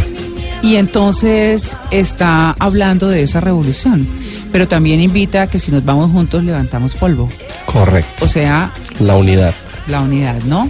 Y 0.61 0.75
entonces 0.75 1.75
está 1.89 2.55
hablando 2.59 3.07
de 3.09 3.23
esa 3.23 3.39
revolución, 3.41 4.07
pero 4.51 4.67
también 4.67 4.99
invita 5.01 5.43
a 5.43 5.47
que 5.47 5.57
si 5.59 5.71
nos 5.71 5.83
vamos 5.83 6.11
juntos 6.11 6.43
levantamos 6.43 6.93
polvo. 6.95 7.29
Correcto. 7.65 8.25
O 8.25 8.27
sea, 8.27 8.71
La 8.99 9.15
unidad. 9.15 9.55
la 9.87 10.01
unidad, 10.01 10.39
¿no? 10.43 10.67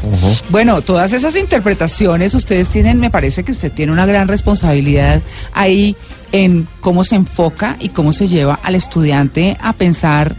Bueno, 0.50 0.82
todas 0.82 1.12
esas 1.12 1.36
interpretaciones 1.36 2.34
ustedes 2.34 2.70
tienen, 2.70 3.00
me 3.02 3.10
parece 3.10 3.44
que 3.44 3.52
usted 3.52 3.70
tiene 3.72 3.92
una 3.92 4.06
gran 4.06 4.30
responsabilidad 4.30 5.22
ahí 5.54 5.98
en 6.32 6.68
cómo 6.80 7.04
se 7.04 7.16
enfoca 7.16 7.76
y 7.80 7.90
cómo 7.90 8.14
se 8.14 8.30
lleva 8.30 8.60
al 8.64 8.76
estudiante 8.76 9.58
a 9.60 9.74
pensar, 9.74 10.34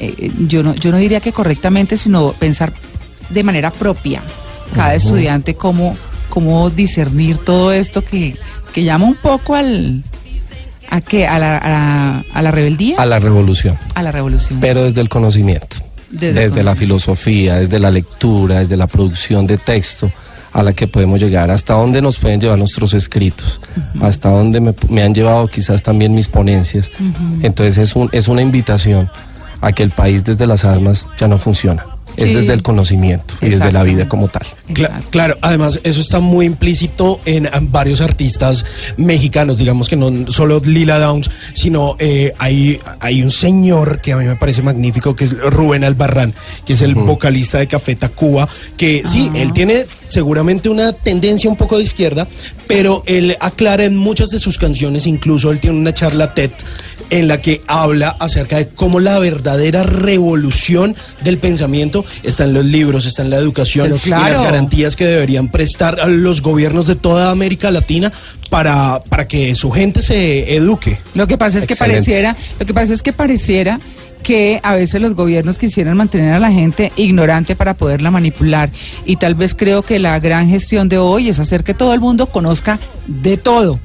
eh, 0.00 0.30
yo, 0.48 0.62
no, 0.62 0.74
yo 0.74 0.90
no 0.90 0.96
diría 0.96 1.20
que 1.20 1.32
correctamente, 1.32 1.98
sino 1.98 2.32
pensar 2.32 2.72
de 3.28 3.42
manera 3.44 3.70
propia. 3.70 4.22
Cada 4.74 4.94
estudiante 4.94 5.54
cómo, 5.54 5.96
cómo 6.34 6.68
discernir 6.68 7.38
todo 7.38 7.72
esto 7.72 8.04
que, 8.04 8.36
que 8.72 8.82
llama 8.82 9.06
un 9.06 9.14
poco 9.14 9.54
al... 9.54 10.02
¿A 10.90 11.00
qué? 11.00 11.26
¿A 11.26 11.38
la, 11.38 11.56
a 11.56 11.70
la, 11.70 12.24
a 12.34 12.42
la 12.42 12.50
rebeldía? 12.50 12.96
A 12.98 13.06
la 13.06 13.18
revolución. 13.20 13.78
a 13.94 14.02
la 14.02 14.12
revolución. 14.12 14.58
Pero 14.60 14.82
desde 14.82 15.00
el 15.00 15.08
conocimiento. 15.08 15.76
Desde 16.10 16.40
Desde, 16.42 16.60
el 16.60 16.66
la 16.66 16.74
filosofía, 16.74 17.54
desde 17.56 17.78
la 17.80 17.90
lectura, 17.90 18.60
desde 18.60 18.76
la 18.76 18.86
producción 18.86 19.46
de 19.46 19.56
texto 19.56 20.10
a 20.52 20.62
la 20.62 20.72
que 20.72 20.86
podemos 20.86 21.18
llegar, 21.20 21.50
hasta 21.50 21.74
dónde 21.74 22.00
nos 22.02 22.18
pueden 22.18 22.40
llevar 22.40 22.58
nuestros 22.58 22.94
escritos, 22.94 23.60
hasta 24.00 24.28
dónde 24.28 24.60
me, 24.60 24.74
me 24.88 25.02
han 25.02 25.12
llevado 25.12 25.48
quizás 25.48 25.82
también 25.82 26.14
mis 26.14 26.28
ponencias. 26.28 26.90
Entonces 27.42 27.78
es, 27.78 27.96
un, 27.96 28.08
es 28.12 28.28
una 28.28 28.42
invitación 28.42 29.10
a 29.60 29.72
que 29.72 29.82
el 29.82 29.90
país 29.90 30.22
desde 30.22 30.46
las 30.46 30.64
armas 30.64 31.08
ya 31.18 31.26
no 31.26 31.38
funciona, 31.38 31.84
es 32.16 32.28
Sí. 32.28 32.34
desde 32.34 32.52
el 32.52 32.62
conocimiento 32.62 33.34
y 33.40 33.50
desde 33.50 33.72
la 33.72 33.82
vida 33.82 34.08
como 34.08 34.28
tal. 34.28 34.42
Cla- 34.68 35.02
claro, 35.10 35.36
además 35.40 35.80
eso 35.84 36.00
está 36.00 36.20
muy 36.20 36.46
implícito 36.46 37.20
en, 37.24 37.46
en 37.52 37.70
varios 37.72 38.00
artistas 38.00 38.64
mexicanos, 38.96 39.58
digamos 39.58 39.88
que 39.88 39.96
no 39.96 40.30
solo 40.30 40.60
Lila 40.64 40.98
Downs, 40.98 41.30
sino 41.52 41.96
eh, 41.98 42.32
hay, 42.38 42.78
hay 43.00 43.22
un 43.22 43.30
señor 43.30 44.00
que 44.00 44.12
a 44.12 44.16
mí 44.16 44.24
me 44.26 44.36
parece 44.36 44.62
magnífico, 44.62 45.14
que 45.16 45.24
es 45.24 45.30
Rubén 45.36 45.84
Albarrán, 45.84 46.34
que 46.64 46.74
es 46.74 46.82
el 46.82 46.94
vocalista 46.94 47.58
de 47.58 47.66
Café 47.66 47.96
Tacuba, 47.96 48.48
que 48.76 49.02
sí, 49.06 49.30
Ah. 49.34 49.38
él 49.38 49.52
tiene 49.52 49.86
seguramente 50.08 50.68
una 50.68 50.92
tendencia 50.92 51.50
un 51.50 51.56
poco 51.56 51.78
de 51.78 51.84
izquierda, 51.84 52.26
pero 52.66 53.02
él 53.06 53.36
aclara 53.40 53.84
en 53.84 53.96
muchas 53.96 54.30
de 54.30 54.38
sus 54.38 54.58
canciones, 54.58 55.06
incluso 55.06 55.50
él 55.50 55.58
tiene 55.60 55.78
una 55.78 55.92
charla 55.92 56.32
TED 56.34 56.50
en 57.10 57.28
la 57.28 57.40
que 57.40 57.62
habla 57.66 58.16
acerca 58.18 58.58
de 58.58 58.68
cómo 58.68 59.00
la 59.00 59.18
verdadera 59.18 59.82
revolución 59.82 60.94
del 61.22 61.38
pensamiento 61.38 62.04
está 62.22 62.44
en 62.44 62.54
los 62.54 62.64
libros, 62.64 63.06
está 63.06 63.22
en 63.22 63.30
la 63.30 63.36
educación 63.36 64.00
y 64.04 64.08
las 64.08 64.40
garantías 64.40 64.96
que 64.96 65.06
deberían 65.06 65.48
prestar 65.48 66.00
a 66.00 66.06
los 66.06 66.42
gobiernos 66.42 66.86
de 66.86 66.96
toda 66.96 67.30
América 67.30 67.70
Latina 67.70 68.12
para, 68.50 69.02
para 69.08 69.28
que 69.28 69.54
su 69.54 69.70
gente 69.70 70.02
se 70.02 70.54
eduque. 70.56 70.98
Lo 71.14 71.26
que 71.26 71.38
pasa 71.38 71.58
es 71.58 71.66
que 71.66 71.76
pareciera, 71.76 72.36
lo 72.58 72.66
que 72.66 72.74
pasa 72.74 72.92
es 72.92 73.02
que 73.02 73.12
pareciera 73.12 73.80
que 74.22 74.58
a 74.62 74.74
veces 74.74 75.00
los 75.02 75.14
gobiernos 75.14 75.58
quisieran 75.58 75.96
mantener 75.96 76.32
a 76.32 76.38
la 76.38 76.50
gente 76.50 76.90
ignorante 76.96 77.54
para 77.54 77.74
poderla 77.74 78.10
manipular. 78.10 78.70
Y 79.04 79.16
tal 79.16 79.34
vez 79.34 79.54
creo 79.54 79.82
que 79.82 79.98
la 79.98 80.18
gran 80.18 80.48
gestión 80.48 80.88
de 80.88 80.98
hoy 80.98 81.28
es 81.28 81.38
hacer 81.38 81.62
que 81.62 81.74
todo 81.74 81.92
el 81.92 82.00
mundo 82.00 82.26
conozca 82.26 82.78
de 83.06 83.36
todo 83.36 83.78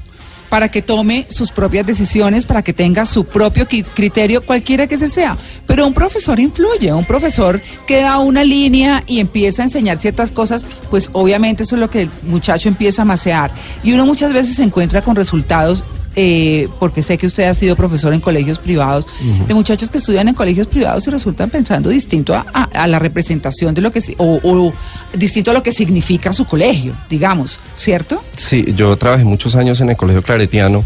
para 0.50 0.68
que 0.68 0.82
tome 0.82 1.26
sus 1.30 1.50
propias 1.50 1.86
decisiones, 1.86 2.44
para 2.44 2.62
que 2.62 2.74
tenga 2.74 3.06
su 3.06 3.24
propio 3.24 3.66
criterio, 3.66 4.42
cualquiera 4.44 4.86
que 4.86 4.98
sea. 4.98 5.38
Pero 5.66 5.86
un 5.86 5.94
profesor 5.94 6.38
influye, 6.38 6.92
un 6.92 7.04
profesor 7.04 7.62
que 7.86 8.02
da 8.02 8.18
una 8.18 8.44
línea 8.44 9.02
y 9.06 9.20
empieza 9.20 9.62
a 9.62 9.66
enseñar 9.66 9.98
ciertas 9.98 10.30
cosas, 10.30 10.66
pues 10.90 11.08
obviamente 11.12 11.62
eso 11.62 11.76
es 11.76 11.80
lo 11.80 11.88
que 11.88 12.02
el 12.02 12.10
muchacho 12.24 12.68
empieza 12.68 13.02
a 13.02 13.06
macear. 13.06 13.50
Y 13.82 13.92
uno 13.92 14.04
muchas 14.04 14.32
veces 14.32 14.56
se 14.56 14.64
encuentra 14.64 15.00
con 15.00 15.16
resultados 15.16 15.84
eh, 16.16 16.68
porque 16.78 17.02
sé 17.02 17.16
que 17.18 17.26
usted 17.26 17.44
ha 17.44 17.54
sido 17.54 17.76
profesor 17.76 18.12
en 18.14 18.20
colegios 18.20 18.58
privados, 18.58 19.06
de 19.46 19.54
muchachos 19.54 19.90
que 19.90 19.98
estudian 19.98 20.28
en 20.28 20.34
colegios 20.34 20.66
privados 20.66 21.06
y 21.06 21.10
resultan 21.10 21.50
pensando 21.50 21.88
distinto 21.90 22.34
a, 22.34 22.44
a- 22.52 22.64
a 22.64 22.86
la 22.86 22.98
representación 22.98 23.74
de 23.74 23.80
lo 23.82 23.92
que, 23.92 24.00
o, 24.18 24.40
o 24.42 24.72
distinto 25.14 25.50
a 25.50 25.54
lo 25.54 25.62
que 25.62 25.72
significa 25.72 26.32
su 26.32 26.44
colegio, 26.46 26.92
digamos, 27.08 27.58
¿cierto? 27.74 28.22
Sí, 28.36 28.64
yo 28.76 28.96
trabajé 28.96 29.24
muchos 29.24 29.54
años 29.56 29.80
en 29.80 29.90
el 29.90 29.96
Colegio 29.96 30.22
Claretiano, 30.22 30.84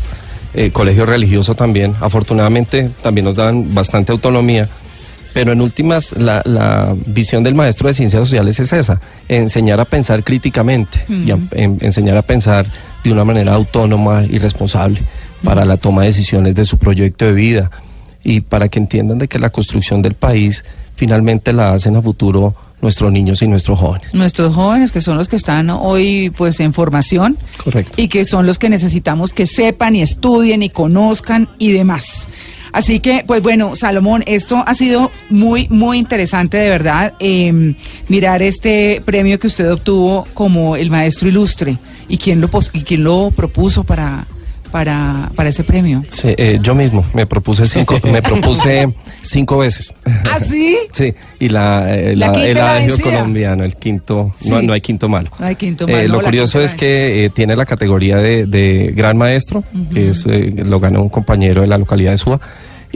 eh, 0.54 0.70
colegio 0.70 1.04
religioso 1.06 1.54
también. 1.54 1.94
Afortunadamente 2.00 2.90
también 3.02 3.24
nos 3.24 3.34
dan 3.36 3.74
bastante 3.74 4.12
autonomía, 4.12 4.68
pero 5.34 5.52
en 5.52 5.60
últimas 5.60 6.12
la, 6.16 6.40
la 6.46 6.94
visión 7.06 7.42
del 7.42 7.54
maestro 7.54 7.88
de 7.88 7.94
ciencias 7.94 8.22
sociales 8.22 8.58
es 8.60 8.72
esa, 8.72 9.00
enseñar 9.28 9.80
a 9.80 9.84
pensar 9.84 10.22
críticamente 10.24 11.04
y 11.08 11.30
a- 11.32 11.38
en- 11.50 11.78
enseñar 11.82 12.16
a 12.16 12.22
pensar 12.22 12.66
de 13.02 13.12
una 13.12 13.24
manera 13.24 13.52
autónoma 13.54 14.22
y 14.24 14.38
responsable 14.38 15.02
para 15.42 15.64
la 15.66 15.76
toma 15.76 16.02
de 16.02 16.06
decisiones 16.08 16.54
de 16.54 16.64
su 16.64 16.78
proyecto 16.78 17.26
de 17.26 17.32
vida 17.32 17.70
y 18.22 18.40
para 18.40 18.68
que 18.68 18.78
entiendan 18.78 19.18
de 19.18 19.28
que 19.28 19.38
la 19.38 19.50
construcción 19.50 20.00
del 20.00 20.14
país 20.14 20.64
finalmente 20.94 21.52
la 21.52 21.72
hacen 21.74 21.96
a 21.96 22.00
futuro 22.02 22.54
nuestros 22.80 23.10
niños 23.10 23.42
y 23.42 23.48
nuestros 23.48 23.78
jóvenes. 23.80 24.14
Nuestros 24.14 24.54
jóvenes 24.54 24.92
que 24.92 25.00
son 25.00 25.16
los 25.16 25.26
que 25.28 25.36
están 25.36 25.68
hoy 25.70 26.30
pues 26.36 26.60
en 26.60 26.72
formación 26.72 27.36
Correcto. 27.62 27.92
y 28.00 28.08
que 28.08 28.24
son 28.24 28.46
los 28.46 28.58
que 28.58 28.68
necesitamos 28.68 29.32
que 29.32 29.46
sepan 29.46 29.96
y 29.96 30.02
estudien 30.02 30.62
y 30.62 30.70
conozcan 30.70 31.48
y 31.58 31.72
demás. 31.72 32.28
Así 32.74 32.98
que, 32.98 33.22
pues 33.24 33.40
bueno, 33.40 33.76
Salomón, 33.76 34.24
esto 34.26 34.62
ha 34.66 34.74
sido 34.74 35.10
muy, 35.30 35.68
muy 35.70 35.96
interesante 35.96 36.56
de 36.56 36.68
verdad. 36.70 37.14
eh, 37.20 37.74
mirar 38.08 38.42
este 38.42 39.00
premio 39.04 39.38
que 39.38 39.46
usted 39.46 39.70
obtuvo 39.72 40.26
como 40.34 40.74
el 40.76 40.90
maestro 40.90 41.28
ilustre 41.28 41.78
y 42.08 42.18
quién 42.18 42.40
lo, 42.40 42.48
pos- 42.48 42.70
y 42.74 42.80
quién 42.82 43.04
lo 43.04 43.30
propuso 43.30 43.84
para, 43.84 44.26
para, 44.72 45.30
para 45.36 45.48
ese 45.50 45.62
premio. 45.62 46.02
Sí, 46.08 46.34
eh, 46.36 46.58
yo 46.60 46.74
mismo 46.74 47.04
me 47.14 47.26
propuse 47.26 47.68
cinco, 47.68 47.96
me 48.10 48.20
propuse 48.20 48.88
cinco 49.22 49.58
veces. 49.58 49.94
¿Ah, 50.28 50.40
sí? 50.40 50.76
Sí, 50.92 51.14
y 51.38 51.48
la, 51.48 51.96
eh, 51.96 52.16
La 52.16 52.26
la- 52.26 52.32
quinta 52.32 52.48
el 52.50 52.58
adagio 52.58 52.98
colombiano, 53.00 53.62
el 53.62 53.76
quinto, 53.76 54.32
no, 54.46 54.60
Sí. 54.60 54.66
no 54.66 54.72
hay 54.72 54.80
quinto 54.80 55.08
malo. 55.08 55.30
No 55.38 55.46
hay 55.46 55.54
quinto 55.54 55.86
Eh, 55.88 55.92
malo, 55.92 56.08
lo 56.08 56.18
la 56.22 56.24
curioso 56.24 56.60
es 56.60 56.74
que 56.74 57.24
eh, 57.26 57.30
tiene 57.30 57.54
la 57.54 57.64
categoría 57.66 58.16
de, 58.16 58.46
de 58.46 58.92
gran 58.96 59.16
maestro, 59.16 59.62
que 59.92 60.08
es, 60.08 60.26
eh, 60.26 60.52
lo 60.66 60.80
ganó 60.80 61.02
un 61.02 61.08
compañero 61.08 61.62
de 61.62 61.68
la 61.68 61.78
localidad 61.78 62.10
de 62.10 62.18
Suba, 62.18 62.40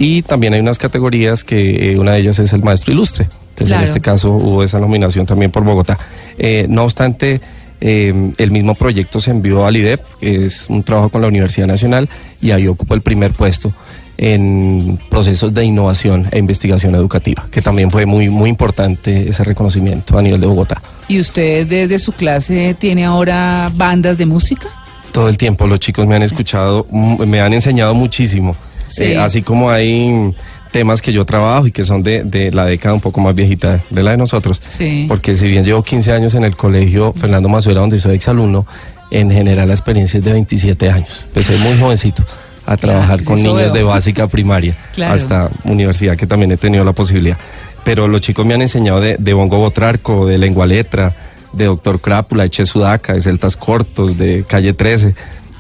y 0.00 0.22
también 0.22 0.54
hay 0.54 0.60
unas 0.60 0.78
categorías 0.78 1.42
que 1.42 1.92
eh, 1.92 1.98
una 1.98 2.12
de 2.12 2.20
ellas 2.20 2.38
es 2.38 2.52
el 2.52 2.62
maestro 2.62 2.92
ilustre. 2.92 3.24
Entonces 3.24 3.66
Claro. 3.66 3.82
en 3.82 3.88
este 3.88 4.00
caso 4.00 4.30
hubo 4.30 4.62
esa 4.62 4.78
nominación 4.78 5.26
también 5.26 5.50
por 5.50 5.64
Bogotá. 5.64 5.98
Eh, 6.38 6.66
no 6.68 6.84
obstante, 6.84 7.40
eh, 7.80 8.32
el 8.38 8.50
mismo 8.52 8.76
proyecto 8.76 9.20
se 9.20 9.32
envió 9.32 9.66
al 9.66 9.76
IDEP, 9.76 10.00
que 10.20 10.46
es 10.46 10.66
un 10.68 10.84
trabajo 10.84 11.08
con 11.08 11.20
la 11.20 11.26
Universidad 11.26 11.66
Nacional, 11.66 12.08
y 12.40 12.52
ahí 12.52 12.68
ocupó 12.68 12.94
el 12.94 13.00
primer 13.00 13.32
puesto 13.32 13.72
en 14.16 15.00
procesos 15.10 15.52
de 15.52 15.64
innovación 15.64 16.28
e 16.30 16.38
investigación 16.38 16.94
educativa, 16.94 17.48
que 17.50 17.60
también 17.60 17.90
fue 17.90 18.06
muy, 18.06 18.28
muy 18.28 18.50
importante 18.50 19.28
ese 19.28 19.42
reconocimiento 19.42 20.16
a 20.16 20.22
nivel 20.22 20.40
de 20.40 20.46
Bogotá. 20.46 20.80
¿Y 21.08 21.18
usted 21.18 21.66
desde 21.66 21.98
su 21.98 22.12
clase 22.12 22.76
tiene 22.78 23.04
ahora 23.04 23.72
bandas 23.74 24.16
de 24.16 24.26
música? 24.26 24.68
Todo 25.10 25.28
el 25.28 25.36
tiempo 25.36 25.66
los 25.66 25.80
chicos 25.80 26.06
me 26.06 26.14
han 26.14 26.22
escuchado, 26.22 26.86
me 26.92 27.40
han 27.40 27.52
enseñado 27.52 27.94
muchísimo. 27.94 28.54
Sí. 28.88 29.04
Eh, 29.04 29.18
así 29.18 29.42
como 29.42 29.70
hay 29.70 30.32
temas 30.72 31.00
que 31.00 31.12
yo 31.12 31.24
trabajo 31.24 31.66
y 31.66 31.72
que 31.72 31.82
son 31.84 32.02
de, 32.02 32.24
de 32.24 32.50
la 32.52 32.64
década 32.66 32.94
un 32.94 33.00
poco 33.00 33.20
más 33.20 33.34
viejita 33.34 33.80
de 33.90 34.02
la 34.02 34.10
de 34.12 34.16
nosotros. 34.18 34.60
Sí. 34.68 35.06
Porque 35.08 35.36
si 35.36 35.48
bien 35.48 35.64
llevo 35.64 35.82
15 35.82 36.12
años 36.12 36.34
en 36.34 36.44
el 36.44 36.56
colegio 36.56 37.12
Fernando 37.16 37.48
Mazuera, 37.48 37.80
donde 37.80 37.98
soy 37.98 38.16
exalumno, 38.16 38.66
en 39.10 39.30
general 39.30 39.68
la 39.68 39.74
experiencia 39.74 40.18
es 40.18 40.24
de 40.24 40.32
27 40.32 40.90
años. 40.90 41.24
Empecé 41.28 41.56
muy 41.56 41.78
jovencito 41.78 42.22
a 42.66 42.76
trabajar 42.76 43.24
con 43.24 43.36
niños 43.36 43.56
veo. 43.56 43.72
de 43.72 43.82
básica 43.82 44.26
primaria 44.26 44.76
Claro. 44.92 45.14
hasta 45.14 45.48
universidad, 45.64 46.16
que 46.16 46.26
también 46.26 46.52
he 46.52 46.58
tenido 46.58 46.84
la 46.84 46.92
posibilidad. 46.92 47.38
Pero 47.84 48.06
los 48.06 48.20
chicos 48.20 48.44
me 48.44 48.52
han 48.52 48.60
enseñado 48.60 49.00
de, 49.00 49.16
de 49.18 49.32
bongo 49.32 49.56
botrarco, 49.56 50.26
de 50.26 50.36
lengua 50.36 50.66
letra, 50.66 51.14
de 51.54 51.64
doctor 51.64 51.98
Crápula, 52.02 52.42
de 52.42 52.50
Che 52.50 52.66
Sudaca, 52.66 53.14
de 53.14 53.22
celtas 53.22 53.56
cortos, 53.56 54.18
de 54.18 54.44
calle 54.46 54.74
13, 54.74 55.14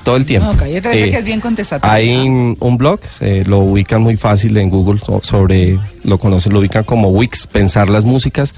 todo 0.08 0.16
el 0.16 0.26
tiempo. 0.26 0.50
No, 0.52 0.56
Calle 0.56 0.80
13 0.80 1.04
Eh, 1.04 1.10
que 1.10 1.16
es 1.18 1.24
bien 1.24 1.40
contestataria. 1.40 1.94
Hay 1.94 2.26
un 2.28 2.76
blog, 2.78 3.00
se 3.04 3.44
lo 3.44 3.58
ubican 3.60 4.00
muy 4.02 4.16
fácil 4.16 4.56
en 4.56 4.70
Google 4.70 5.00
so- 5.04 5.20
sobre, 5.22 5.78
lo 6.04 6.18
conocen, 6.18 6.52
lo 6.52 6.60
ubican 6.60 6.84
como 6.84 7.08
Wix, 7.08 7.46
pensar 7.46 7.88
las 7.88 8.04
músicas 8.04 8.54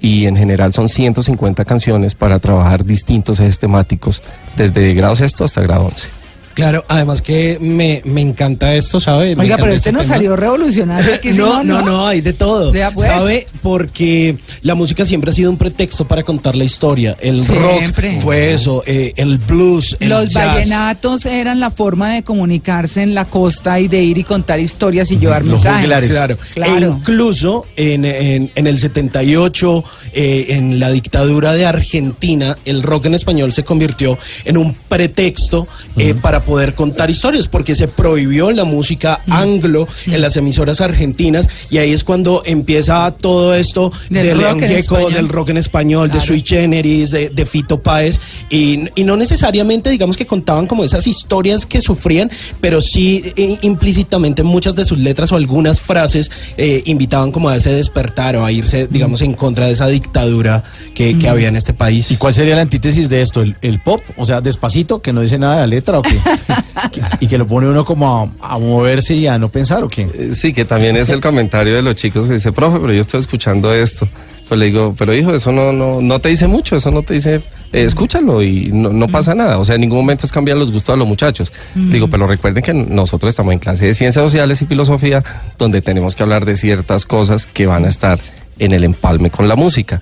y 0.00 0.26
en 0.26 0.36
general 0.36 0.72
son 0.72 0.88
150 0.88 1.64
canciones 1.64 2.14
para 2.14 2.38
trabajar 2.38 2.84
distintos 2.84 3.40
ejes 3.40 3.58
temáticos 3.58 4.22
desde 4.56 4.92
grado 4.94 5.16
sexto 5.16 5.44
hasta 5.44 5.60
grado 5.62 5.86
11. 5.86 6.08
Claro, 6.56 6.84
además 6.88 7.20
que 7.22 7.58
me, 7.60 8.00
me 8.06 8.22
encanta 8.22 8.74
esto, 8.74 8.98
¿sabe? 8.98 9.36
Me 9.36 9.42
Oiga, 9.44 9.56
pero 9.58 9.68
este 9.68 9.90
este 9.90 9.92
nos 9.92 10.02
tema. 10.04 10.14
salió 10.14 10.34
revolucionario. 10.36 11.14
aquí, 11.16 11.30
¿sí 11.32 11.38
No, 11.38 11.62
no, 11.62 11.82
no, 11.82 12.06
hay 12.06 12.22
de 12.22 12.32
todo. 12.32 12.72
Vea, 12.72 12.90
pues. 12.90 13.06
¿Sabe? 13.06 13.46
Porque 13.62 14.36
la 14.62 14.74
música 14.74 15.04
siempre 15.04 15.30
ha 15.30 15.34
sido 15.34 15.50
un 15.50 15.58
pretexto 15.58 16.08
para 16.08 16.22
contar 16.22 16.56
la 16.56 16.64
historia. 16.64 17.14
El 17.20 17.44
Siempre. 17.44 18.12
rock 18.14 18.20
fue 18.22 18.54
eso, 18.54 18.82
eh, 18.86 19.12
el 19.16 19.36
blues, 19.38 19.96
el 20.00 20.08
Los 20.08 20.28
jazz. 20.28 20.54
vallenatos 20.54 21.26
eran 21.26 21.60
la 21.60 21.68
forma 21.70 22.14
de 22.14 22.22
comunicarse 22.22 23.02
en 23.02 23.14
la 23.14 23.26
costa 23.26 23.78
y 23.78 23.88
de 23.88 24.02
ir 24.02 24.16
y 24.18 24.24
contar 24.24 24.58
historias 24.58 25.12
y 25.12 25.18
llevar 25.18 25.42
Los 25.44 25.60
mensajes. 25.62 25.80
juglares. 25.82 26.10
Claro. 26.10 26.38
Claro. 26.54 26.72
E 26.74 26.88
incluso 26.98 27.66
en, 27.76 28.04
en- 28.06 28.50
en 28.54 28.66
el 28.66 28.78
78, 28.78 29.84
eh, 30.14 30.46
en 30.50 30.80
la 30.80 30.90
dictadura 30.90 31.52
de 31.52 31.66
Argentina, 31.66 32.56
el 32.64 32.82
rock 32.82 33.04
en 33.06 33.14
español 33.14 33.52
se 33.52 33.62
convirtió 33.62 34.16
en 34.46 34.56
un 34.56 34.74
pretexto 34.88 35.68
eh, 35.98 36.14
para 36.14 36.40
poder 36.46 36.74
contar 36.74 37.10
historias, 37.10 37.48
porque 37.48 37.74
se 37.74 37.88
prohibió 37.88 38.50
la 38.52 38.64
música 38.64 39.20
anglo 39.28 39.86
en 40.06 40.20
las 40.22 40.36
emisoras 40.36 40.80
argentinas, 40.80 41.48
y 41.70 41.78
ahí 41.78 41.92
es 41.92 42.04
cuando 42.04 42.42
empieza 42.46 43.10
todo 43.10 43.54
esto 43.54 43.92
Del 44.08 44.26
de 44.26 44.34
rock 44.34 44.60
del 44.60 45.28
rock 45.28 45.48
en 45.50 45.56
español, 45.58 46.08
Claro. 46.08 46.20
de 46.20 46.26
Sui 46.26 46.42
Generis, 46.46 47.10
de, 47.10 47.28
de 47.30 47.46
Fito 47.46 47.80
Páez, 47.82 48.20
y, 48.48 48.84
y 48.94 49.04
no 49.04 49.16
necesariamente, 49.16 49.90
digamos 49.90 50.16
que 50.16 50.26
contaban 50.26 50.66
como 50.66 50.84
esas 50.84 51.06
historias 51.06 51.66
que 51.66 51.80
sufrían, 51.80 52.30
pero 52.60 52.80
sí 52.80 53.32
eh, 53.36 53.58
implícitamente 53.62 54.42
muchas 54.42 54.74
de 54.76 54.84
sus 54.84 54.98
letras 54.98 55.32
o 55.32 55.36
algunas 55.36 55.80
frases 55.80 56.30
eh, 56.56 56.82
invitaban 56.86 57.32
como 57.32 57.48
a 57.48 57.56
ese 57.56 57.72
despertar 57.72 58.36
o 58.36 58.44
a 58.44 58.52
irse, 58.52 58.86
digamos, 58.88 59.20
en 59.22 59.34
contra 59.34 59.66
de 59.66 59.72
esa 59.72 59.88
dictadura 59.88 60.62
que, 60.94 61.18
que 61.18 61.28
había 61.28 61.48
en 61.48 61.56
este 61.56 61.74
país. 61.74 62.10
¿Y 62.10 62.16
cuál 62.16 62.34
sería 62.34 62.54
la 62.54 62.62
antítesis 62.62 63.08
de 63.08 63.20
esto? 63.22 63.42
¿El, 63.42 63.56
el 63.62 63.80
pop? 63.80 64.00
O 64.16 64.24
sea, 64.24 64.40
despacito, 64.40 65.02
que 65.02 65.12
no 65.12 65.20
dice 65.22 65.38
nada 65.38 65.56
de 65.56 65.60
la 65.62 65.66
letra 65.66 65.98
o 65.98 66.02
qué? 66.02 66.16
Y 67.20 67.26
que 67.26 67.38
lo 67.38 67.46
pone 67.46 67.68
uno 67.68 67.84
como 67.84 68.30
a, 68.40 68.54
a 68.54 68.58
moverse 68.58 69.14
y 69.14 69.26
a 69.26 69.38
no 69.38 69.48
pensar 69.48 69.82
o 69.82 69.88
qué? 69.88 70.02
Eh, 70.02 70.30
Sí, 70.34 70.52
que 70.52 70.64
también 70.64 70.96
es 70.96 71.08
el 71.08 71.20
comentario 71.20 71.74
de 71.74 71.82
los 71.82 71.94
chicos 71.94 72.26
que 72.26 72.34
dice, 72.34 72.52
profe, 72.52 72.78
pero 72.78 72.92
yo 72.92 73.00
estoy 73.00 73.20
escuchando 73.20 73.72
esto. 73.74 74.08
Pues 74.48 74.60
le 74.60 74.66
digo, 74.66 74.94
pero 74.96 75.12
hijo, 75.12 75.34
eso 75.34 75.50
no, 75.50 75.72
no, 75.72 76.00
no 76.00 76.20
te 76.20 76.28
dice 76.28 76.46
mucho, 76.46 76.76
eso 76.76 76.92
no 76.92 77.02
te 77.02 77.14
dice, 77.14 77.36
eh, 77.36 77.42
escúchalo 77.82 78.42
y 78.42 78.70
no, 78.72 78.90
no 78.90 79.08
pasa 79.08 79.34
nada. 79.34 79.58
O 79.58 79.64
sea, 79.64 79.74
en 79.74 79.80
ningún 79.80 79.98
momento 79.98 80.24
es 80.24 80.30
cambiar 80.30 80.56
los 80.56 80.70
gustos 80.70 80.94
a 80.94 80.96
los 80.96 81.08
muchachos. 81.08 81.52
Le 81.74 81.94
digo, 81.94 82.08
pero 82.08 82.28
recuerden 82.28 82.62
que 82.62 82.72
nosotros 82.72 83.30
estamos 83.30 83.52
en 83.54 83.58
clase 83.58 83.86
de 83.86 83.94
ciencias 83.94 84.22
sociales 84.22 84.62
y 84.62 84.66
filosofía, 84.66 85.24
donde 85.58 85.82
tenemos 85.82 86.14
que 86.14 86.22
hablar 86.22 86.44
de 86.44 86.54
ciertas 86.54 87.06
cosas 87.06 87.46
que 87.46 87.66
van 87.66 87.84
a 87.86 87.88
estar 87.88 88.20
en 88.60 88.72
el 88.72 88.84
empalme 88.84 89.30
con 89.30 89.48
la 89.48 89.56
música. 89.56 90.00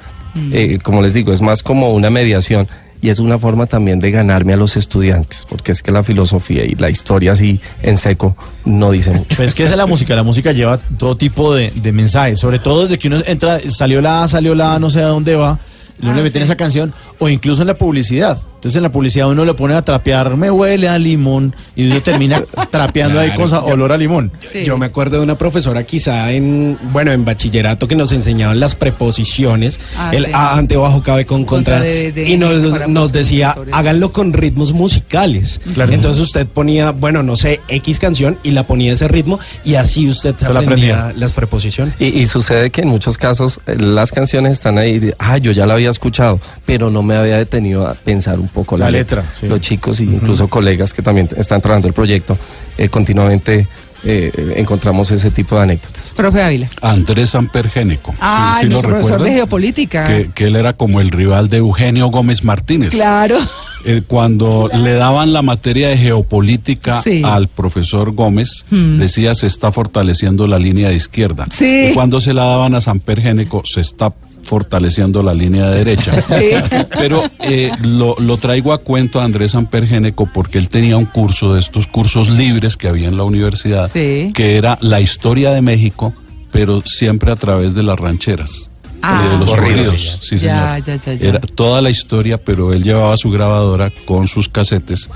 Eh, 0.52 0.78
como 0.82 1.00
les 1.00 1.14
digo, 1.14 1.32
es 1.32 1.40
más 1.40 1.62
como 1.62 1.94
una 1.94 2.10
mediación. 2.10 2.66
Y 3.04 3.10
es 3.10 3.18
una 3.18 3.38
forma 3.38 3.66
también 3.66 4.00
de 4.00 4.10
ganarme 4.10 4.54
a 4.54 4.56
los 4.56 4.78
estudiantes, 4.78 5.46
porque 5.46 5.72
es 5.72 5.82
que 5.82 5.92
la 5.92 6.02
filosofía 6.02 6.64
y 6.64 6.74
la 6.74 6.88
historia 6.88 7.32
así 7.32 7.60
en 7.82 7.98
seco 7.98 8.34
no 8.64 8.92
dicen 8.92 9.16
mucho. 9.16 9.36
Pues 9.36 9.48
es 9.48 9.54
que 9.54 9.64
esa 9.64 9.74
es 9.74 9.76
la 9.76 9.84
música, 9.84 10.16
la 10.16 10.22
música 10.22 10.52
lleva 10.52 10.78
todo 10.78 11.14
tipo 11.14 11.54
de, 11.54 11.70
mensajes, 11.92 12.38
sobre 12.38 12.60
todo 12.60 12.84
desde 12.84 12.96
que 12.96 13.08
uno 13.08 13.18
entra, 13.26 13.60
salió 13.60 14.00
la 14.00 14.22
A, 14.22 14.28
salió 14.28 14.54
la 14.54 14.76
A, 14.76 14.78
no 14.78 14.88
sé 14.88 15.02
a 15.02 15.08
dónde 15.08 15.36
va, 15.36 15.60
y 16.00 16.06
le 16.06 16.22
meten 16.22 16.44
esa 16.44 16.56
canción, 16.56 16.94
o 17.18 17.28
incluso 17.28 17.62
en 17.62 17.68
la 17.68 17.74
publicidad. 17.74 18.38
Entonces 18.56 18.78
en 18.78 18.82
la 18.84 18.90
publicidad 18.92 19.28
uno 19.28 19.44
le 19.44 19.52
pone 19.52 19.74
a 19.74 19.82
trapear, 19.82 20.38
me 20.38 20.50
huele 20.50 20.88
a 20.88 20.98
limón, 20.98 21.54
y 21.76 21.86
uno 21.86 22.00
termina 22.00 22.42
trapeando 22.70 23.20
ahí 23.20 23.30
con 23.34 23.46
sa- 23.46 23.62
olor 23.62 23.92
a 23.92 23.98
limón. 23.98 24.32
Sí. 24.50 24.64
Yo 24.64 24.78
me 24.78 24.86
acuerdo 24.86 25.18
de 25.18 25.22
una 25.22 25.36
profesora 25.36 25.84
quizá 25.84 26.30
en, 26.32 26.78
bueno, 26.90 27.12
en 27.12 27.26
bachillerato 27.26 27.86
que 27.86 27.94
nos 27.94 28.10
enseñaban 28.12 28.58
las 28.58 28.74
preposiciones, 28.74 29.78
Ah, 29.98 30.10
el 30.14 30.24
sí. 30.26 30.30
a, 30.32 30.56
ante, 30.56 30.76
bajo, 30.78 31.02
cabe, 31.02 31.26
con, 31.26 31.44
Contra 31.44 31.74
contra, 31.74 31.80
de- 31.86 32.12
de- 32.12 32.30
y 32.30 32.38
nos, 32.38 32.88
nos 32.88 33.12
decía, 33.12 33.54
háganlo 33.70 34.12
con 34.12 34.32
ritmos 34.32 34.72
musicales. 34.72 35.60
Claro. 35.74 35.92
Entonces 35.92 36.22
usted 36.22 36.46
ponía, 36.46 36.90
bueno, 36.90 37.22
no 37.22 37.36
sé, 37.36 37.60
X 37.68 37.98
canción 37.98 38.38
y 38.42 38.52
la 38.52 38.62
ponía 38.62 38.94
ese 38.94 39.08
ritmo 39.08 39.38
y 39.62 39.74
así 39.74 40.08
usted 40.08 40.34
se 40.36 40.46
aprendía 40.46 41.00
aprendía. 41.00 41.12
las 41.20 41.34
preposiciones. 41.34 41.94
Y, 42.00 42.06
y 42.06 42.26
sucede 42.26 42.70
que 42.70 42.80
en 42.80 42.88
muchos 42.88 43.18
casos 43.18 43.60
eh, 43.66 43.76
las 43.78 44.10
canciones 44.10 44.52
están 44.52 44.78
ahí, 44.78 44.98
de, 44.98 45.14
ah, 45.18 45.36
yo 45.36 45.52
ya 45.52 45.66
la 45.66 45.74
había 45.74 45.90
escuchado, 45.90 46.40
pero 46.64 46.88
no 46.88 47.02
me 47.04 47.16
había 47.16 47.36
detenido 47.38 47.86
a 47.86 47.94
pensar 47.94 48.38
un 48.40 48.48
poco 48.48 48.76
la, 48.76 48.86
La 48.86 48.90
letra. 48.92 49.22
letra, 49.22 49.34
sí. 49.38 49.46
Los 49.46 49.60
chicos 49.60 50.00
e 50.00 50.04
incluso 50.04 50.48
colegas 50.48 50.92
que 50.92 51.02
también 51.02 51.28
están 51.36 51.60
trabajando 51.60 51.86
el 51.88 51.94
proyecto, 51.94 52.36
eh, 52.78 52.88
continuamente 52.88 53.68
eh, 54.06 54.54
encontramos 54.56 55.10
ese 55.12 55.30
tipo 55.30 55.56
de 55.56 55.62
anécdotas. 55.62 56.12
Profe 56.14 56.42
Ávila. 56.42 56.68
Andrés 56.82 57.30
Sampergénico. 57.30 58.14
Ah, 58.20 58.56
¿Sí- 58.60 58.66
sí 58.66 58.66
lo 58.66 58.72
nuestro 58.82 58.90
profesor 58.90 59.22
de 59.22 59.32
geopolítica. 59.32 60.06
Que, 60.08 60.30
que 60.34 60.44
él 60.48 60.56
era 60.56 60.74
como 60.74 61.00
el 61.00 61.10
rival 61.10 61.48
de 61.48 61.56
Eugenio 61.58 62.08
Gómez 62.08 62.44
Martínez. 62.44 62.90
Claro. 62.90 63.38
Eh, 63.86 64.02
cuando 64.06 64.70
le 64.74 64.92
daban 64.94 65.32
la 65.32 65.40
materia 65.42 65.88
de 65.88 65.96
geopolítica 65.98 67.00
Sí. 67.02 67.22
al 67.24 67.48
profesor 67.48 68.12
Gómez, 68.12 68.64
Hmm. 68.70 68.98
decía 68.98 69.34
se 69.34 69.46
está 69.46 69.72
fortaleciendo 69.72 70.46
la 70.46 70.58
línea 70.58 70.88
de 70.88 70.96
izquierda. 70.96 71.46
Sí. 71.50 71.88
Y 71.90 71.94
cuando 71.94 72.20
se 72.20 72.34
la 72.34 72.44
daban 72.44 72.74
a 72.74 72.80
Samper 72.82 73.20
Géneco, 73.22 73.62
se 73.64 73.80
está 73.80 74.12
fortaleciendo 74.44 75.22
la 75.22 75.34
línea 75.34 75.70
de 75.70 75.84
derecha. 75.84 76.12
Sí. 76.38 76.50
Pero 76.98 77.22
eh, 77.40 77.70
lo, 77.82 78.16
lo 78.18 78.36
traigo 78.38 78.72
a 78.72 78.78
cuento 78.78 79.20
a 79.20 79.24
Andrés 79.24 79.52
Samper 79.52 79.86
Géneco 79.86 80.26
porque 80.32 80.58
él 80.58 80.68
tenía 80.68 80.96
un 80.96 81.04
curso 81.06 81.52
de 81.54 81.60
estos 81.60 81.86
cursos 81.86 82.28
libres 82.28 82.76
que 82.76 82.88
había 82.88 83.08
en 83.08 83.16
la 83.16 83.24
universidad, 83.24 83.90
Sí. 83.92 84.32
que 84.34 84.56
era 84.56 84.78
la 84.80 85.00
historia 85.00 85.50
de 85.52 85.62
México, 85.62 86.12
pero 86.50 86.82
siempre 86.84 87.30
a 87.32 87.36
través 87.36 87.74
de 87.74 87.82
las 87.82 87.98
rancheras. 87.98 88.70
Ah. 89.06 89.26
de 89.30 89.36
los 89.38 89.50
Corridos. 89.50 90.18
sí, 90.22 90.36
Ya, 90.38 90.78
señor. 90.80 90.82
ya, 90.86 90.96
ya, 90.96 91.14
ya. 91.14 91.28
Era 91.28 91.40
toda 91.40 91.82
la 91.82 91.90
historia, 91.90 92.38
pero 92.42 92.72
él 92.72 92.82
llevaba 92.82 93.14
su 93.18 93.30
grabadora 93.30 93.92
con 94.06 94.28
sus 94.28 94.48
casetes 94.48 95.10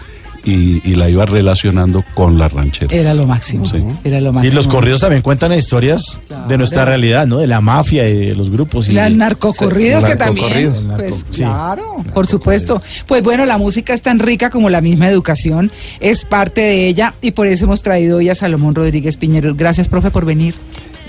y, 0.45 0.81
y 0.89 0.95
la 0.97 1.09
iba 1.11 1.27
relacionando 1.27 2.05
con 2.15 2.39
las 2.39 2.53
rancheras. 2.53 2.93
Era 2.95 3.13
lo 3.15 3.27
máximo. 3.27 3.67
Sí. 3.69 3.79
Era 4.05 4.21
lo 4.21 4.31
Y 4.31 4.33
máximo. 4.35 4.55
los 4.55 4.69
corridos 4.69 5.01
también 5.01 5.23
cuentan 5.23 5.53
historias 5.53 6.19
Claro. 6.27 6.47
de 6.49 6.59
nuestra 6.59 6.85
realidad, 6.85 7.27
¿no? 7.27 7.39
De 7.39 7.47
la 7.47 7.61
mafia 7.61 8.09
y 8.09 8.17
de 8.29 8.35
los 8.35 8.51
grupos. 8.51 8.89
Y 8.89 8.93
Las 8.93 9.13
narcocorridos 9.13 10.03
Sí, 10.03 10.09
que 10.11 10.17
también. 10.17 10.47
narcocorridos. 10.69 10.89
Pues, 10.97 11.25
sí. 11.31 11.43
claro, 11.43 11.97
por 12.15 12.27
supuesto. 12.27 12.83
Pues 13.07 13.23
bueno, 13.23 13.45
la 13.47 13.59
música 13.59 13.95
es 13.95 14.03
tan 14.03 14.19
rica 14.19 14.51
como 14.51 14.71
la 14.71 14.81
misma 14.81 15.09
educación, 15.09 15.71
es 16.01 16.25
parte 16.25 16.61
de 16.61 16.87
ella 16.89 17.15
y 17.21 17.33
por 17.33 17.47
eso 17.47 17.65
hemos 17.67 17.83
traído 17.83 18.19
hoy 18.19 18.29
a 18.29 18.35
Salomón 18.35 18.75
Rodríguez 18.75 19.17
Piñero. 19.17 19.55
Gracias, 19.55 19.89
profe, 19.89 20.11
por 20.11 20.25
venir. 20.25 20.55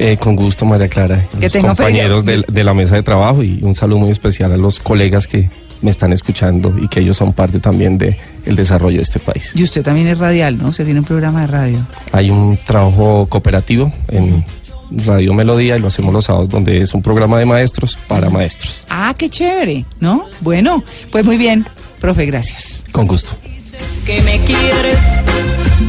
Eh, 0.01 0.17
con 0.17 0.35
gusto, 0.37 0.65
María 0.65 0.87
Clara, 0.87 1.25
Que 1.39 1.49
los 1.49 1.57
compañeros 1.57 2.23
de, 2.25 2.63
la 2.63 2.73
mesa 2.73 2.95
de 2.95 3.03
trabajo 3.03 3.43
y 3.43 3.59
un 3.61 3.75
saludo 3.75 3.99
muy 3.99 4.09
especial 4.11 4.51
a 4.53 4.57
los 4.57 4.79
colegas 4.79 5.27
que 5.27 5.49
me 5.81 5.89
están 5.89 6.13
escuchando 6.13 6.73
y 6.77 6.87
que 6.87 6.99
ellos 6.99 7.17
son 7.17 7.33
parte 7.33 7.59
también 7.59 7.97
del 7.97 8.15
el 8.45 8.55
desarrollo 8.55 8.97
de 8.97 9.03
este 9.03 9.19
país. 9.19 9.53
Y 9.55 9.63
usted 9.63 9.83
también 9.83 10.07
es 10.07 10.17
radial, 10.17 10.57
¿no? 10.57 10.69
Usted 10.69 10.85
tiene 10.85 10.99
un 10.99 11.05
programa 11.05 11.41
de 11.41 11.47
radio. 11.47 11.79
Hay 12.11 12.29
un 12.29 12.57
trabajo 12.65 13.27
cooperativo 13.27 13.91
en 14.09 14.43
Radio 14.91 15.33
Melodía 15.33 15.77
y 15.77 15.79
lo 15.79 15.87
hacemos 15.87 16.13
los 16.13 16.25
sábados 16.25 16.49
donde 16.49 16.81
es 16.81 16.93
un 16.93 17.01
programa 17.01 17.37
de 17.37 17.45
maestros 17.45 17.97
para 18.07 18.29
maestros. 18.29 18.83
Ah, 18.89 19.13
qué 19.17 19.29
chévere, 19.29 19.85
¿no? 19.99 20.25
Bueno, 20.41 20.83
pues 21.11 21.23
muy 21.23 21.37
bien, 21.37 21.65
profe, 21.99 22.25
gracias. 22.25 22.83
Con 22.91 23.07
gusto. 23.07 23.31
Dices 23.43 23.83
que 24.05 24.21
me 24.21 24.39
quieres 24.39 24.97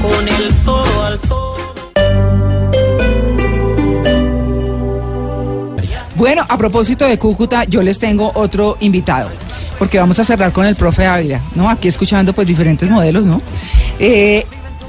con 0.03 0.29
el 0.29 0.55
todo 0.65 1.05
al 1.05 1.19
todo. 1.21 1.51
Bueno, 6.21 6.45
a 6.47 6.59
propósito 6.59 7.07
de 7.07 7.19
Cúcuta, 7.19 7.65
yo 7.65 7.81
les 7.81 7.99
tengo 7.99 8.31
otro 8.35 8.77
invitado, 8.81 9.31
porque 9.81 9.99
vamos 9.99 10.19
a 10.19 10.25
cerrar 10.25 10.53
con 10.53 10.67
el 10.67 10.77
profe 10.77 11.07
Ávila, 11.07 11.41
¿no? 11.55 11.71
Aquí 11.71 11.89
escuchando 11.89 12.35
pues 12.35 12.47
diferentes 12.47 12.89
modelos, 12.91 13.25
¿no? 13.25 13.41
Eh, 13.99 14.45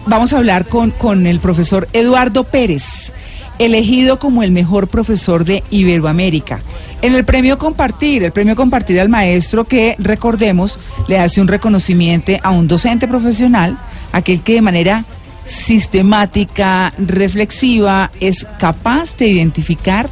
vamos 0.06 0.34
a 0.34 0.38
hablar 0.38 0.67
con, 0.67 0.91
con 0.91 1.25
el 1.27 1.39
profesor 1.39 1.88
Eduardo 1.93 2.43
Pérez, 2.43 3.13
elegido 3.58 4.19
como 4.19 4.43
el 4.43 4.51
mejor 4.51 4.89
profesor 4.89 5.45
de 5.45 5.63
Iberoamérica. 5.69 6.60
En 7.01 7.15
el 7.15 7.23
premio 7.23 7.58
Compartir, 7.58 8.25
el 8.25 8.34
premio 8.34 8.58
Compartir 8.58 8.99
al 8.99 9.08
maestro 9.08 9.63
que, 9.63 9.95
recordemos, 9.97 10.77
le 11.08 11.19
hace 11.19 11.39
un 11.39 11.47
reconocimiento 11.47 12.34
a 12.43 12.51
un 12.51 12.67
docente 12.67 13.08
profesional, 13.08 13.77
aquel 14.12 14.41
que 14.41 14.56
de 14.56 14.62
manera 14.62 15.06
sistemática, 15.45 16.91
reflexiva, 16.97 18.12
es 18.19 18.45
capaz 18.60 19.15
de 19.15 19.27
identificar 19.27 20.10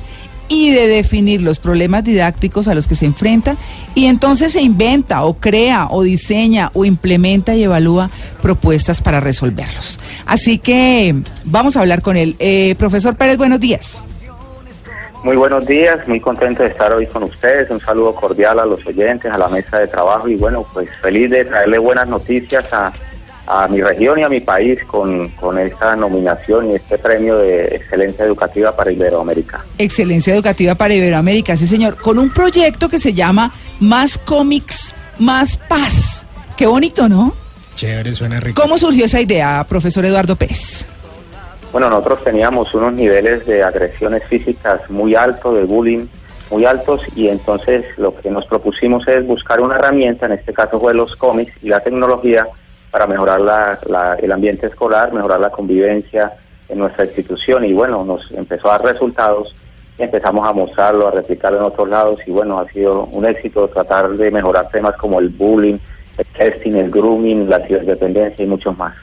y 0.50 0.72
de 0.72 0.88
definir 0.88 1.42
los 1.42 1.60
problemas 1.60 2.04
didácticos 2.04 2.68
a 2.68 2.76
los 2.76 2.88
que 2.88 2.96
se 2.96 3.06
enfrenta 3.06 3.56
y 3.96 4.08
entonces 4.08 4.54
se 4.54 4.62
inventa 4.62 5.24
o 5.24 5.36
crea 5.36 5.88
o 5.90 6.04
diseña 6.04 6.72
o 6.74 6.84
implementa 6.84 7.56
y 7.56 7.64
evalúa 7.64 8.10
propuestas 8.42 9.02
para 9.02 9.20
resolverlos. 9.20 10.00
Así 10.26 10.58
que 10.58 11.16
vamos 11.46 11.78
a 11.78 11.82
hablar 11.82 12.02
con 12.02 12.18
él. 12.18 12.36
Eh, 12.40 12.76
profesor 12.78 13.16
Pérez, 13.16 13.38
buenos 13.38 13.60
días. 13.60 14.04
Muy 15.24 15.36
buenos 15.36 15.68
días, 15.68 16.08
muy 16.08 16.22
contento 16.22 16.64
de 16.64 16.70
estar 16.70 16.94
hoy 16.94 17.06
con 17.06 17.24
ustedes. 17.24 17.70
Un 17.70 17.82
saludo 17.82 18.16
cordial 18.16 18.58
a 18.58 18.66
los 18.66 18.86
oyentes, 18.86 19.32
a 19.32 19.38
la 19.38 19.50
mesa 19.50 19.78
de 19.78 19.88
trabajo 19.88 20.30
y 20.30 20.36
bueno, 20.36 20.66
pues 20.74 20.90
feliz 21.02 21.30
de 21.30 21.44
traerle 21.44 21.78
buenas 21.78 22.08
noticias 22.08 22.66
a, 22.72 22.94
a 23.52 23.68
mi 23.68 23.82
región 23.82 24.20
y 24.20 24.24
a 24.24 24.30
mi 24.30 24.42
país 24.42 24.80
con, 24.86 25.28
con 25.30 25.58
esta 25.58 25.96
nominación 25.96 26.70
y 26.70 26.76
este 26.76 27.00
premio 27.00 27.40
de 27.40 27.66
excelencia 27.66 28.24
educativa 28.24 28.76
para 28.76 28.92
Iberoamérica. 28.92 29.66
Excelencia 29.80 30.36
Educativa 30.36 30.76
para 30.76 30.94
Iberoamérica, 30.94 31.56
sí 31.56 31.66
señor, 31.66 31.98
con 31.98 32.20
un 32.20 32.30
proyecto 32.30 32.88
que 32.88 33.00
se 33.00 33.12
llama 33.12 33.52
Más 33.80 34.20
cómics, 34.20 34.94
más 35.18 35.58
paz. 35.58 36.28
Qué 36.56 36.68
bonito, 36.68 37.10
¿no? 37.10 37.34
Chévere, 37.74 38.14
suena 38.14 38.40
rico. 38.40 38.62
¿Cómo 38.62 38.78
surgió 38.78 39.06
esa 39.06 39.20
idea, 39.20 39.66
profesor 39.68 40.06
Eduardo 40.06 40.36
Pérez? 40.36 40.86
Bueno, 41.72 41.90
nosotros 41.90 42.24
teníamos 42.24 42.72
unos 42.76 42.94
niveles 42.94 43.48
de 43.48 43.64
agresiones 43.64 44.24
físicas 44.30 44.88
muy 44.90 45.16
altos, 45.16 45.56
de 45.56 45.64
bullying 45.64 46.06
muy 46.52 46.66
altos, 46.66 47.02
y 47.16 47.28
entonces 47.28 47.86
lo 47.98 48.16
que 48.16 48.30
nos 48.30 48.46
propusimos 48.46 49.08
es 49.08 49.26
buscar 49.26 49.60
una 49.62 49.76
herramienta, 49.76 50.26
en 50.28 50.34
este 50.34 50.54
caso 50.54 50.80
fue 50.80 50.94
los 50.94 51.16
cómics 51.16 51.54
y 51.62 51.70
la 51.70 51.80
tecnología, 51.80 52.48
para 52.92 53.08
mejorar 53.08 53.40
la- 53.42 53.80
la- 53.88 54.18
el 54.22 54.32
ambiente 54.32 54.68
escolar, 54.68 55.14
mejorar 55.14 55.40
la 55.40 55.50
convivencia 55.50 56.34
en 56.68 56.80
nuestra 56.80 57.06
institución, 57.06 57.66
y 57.66 57.74
bueno, 57.74 58.04
nos 58.04 58.30
empezó 58.32 58.70
a 58.70 58.78
dar 58.78 58.94
resultados, 58.94 59.56
y 59.98 60.04
empezamos 60.04 60.48
a 60.48 60.54
mostrarlo, 60.54 61.08
a 61.08 61.12
replicarlo 61.12 61.60
en 61.60 61.66
otros 61.66 61.90
lados, 61.90 62.20
y 62.26 62.32
bueno, 62.32 62.60
ha 62.60 62.72
sido 62.72 63.06
un 63.12 63.26
éxito 63.26 63.68
tratar 63.68 64.10
de 64.12 64.32
mejorar 64.32 64.70
temas 64.70 64.96
como 64.96 65.20
el 65.20 65.30
bullying, 65.30 65.78
el 66.18 66.26
testing, 66.38 66.74
el 66.74 66.90
grooming, 66.92 67.50
la 67.50 67.66
ciberdependencia 67.66 68.44
y 68.44 68.48
muchos 68.48 68.78
más. 68.78 68.94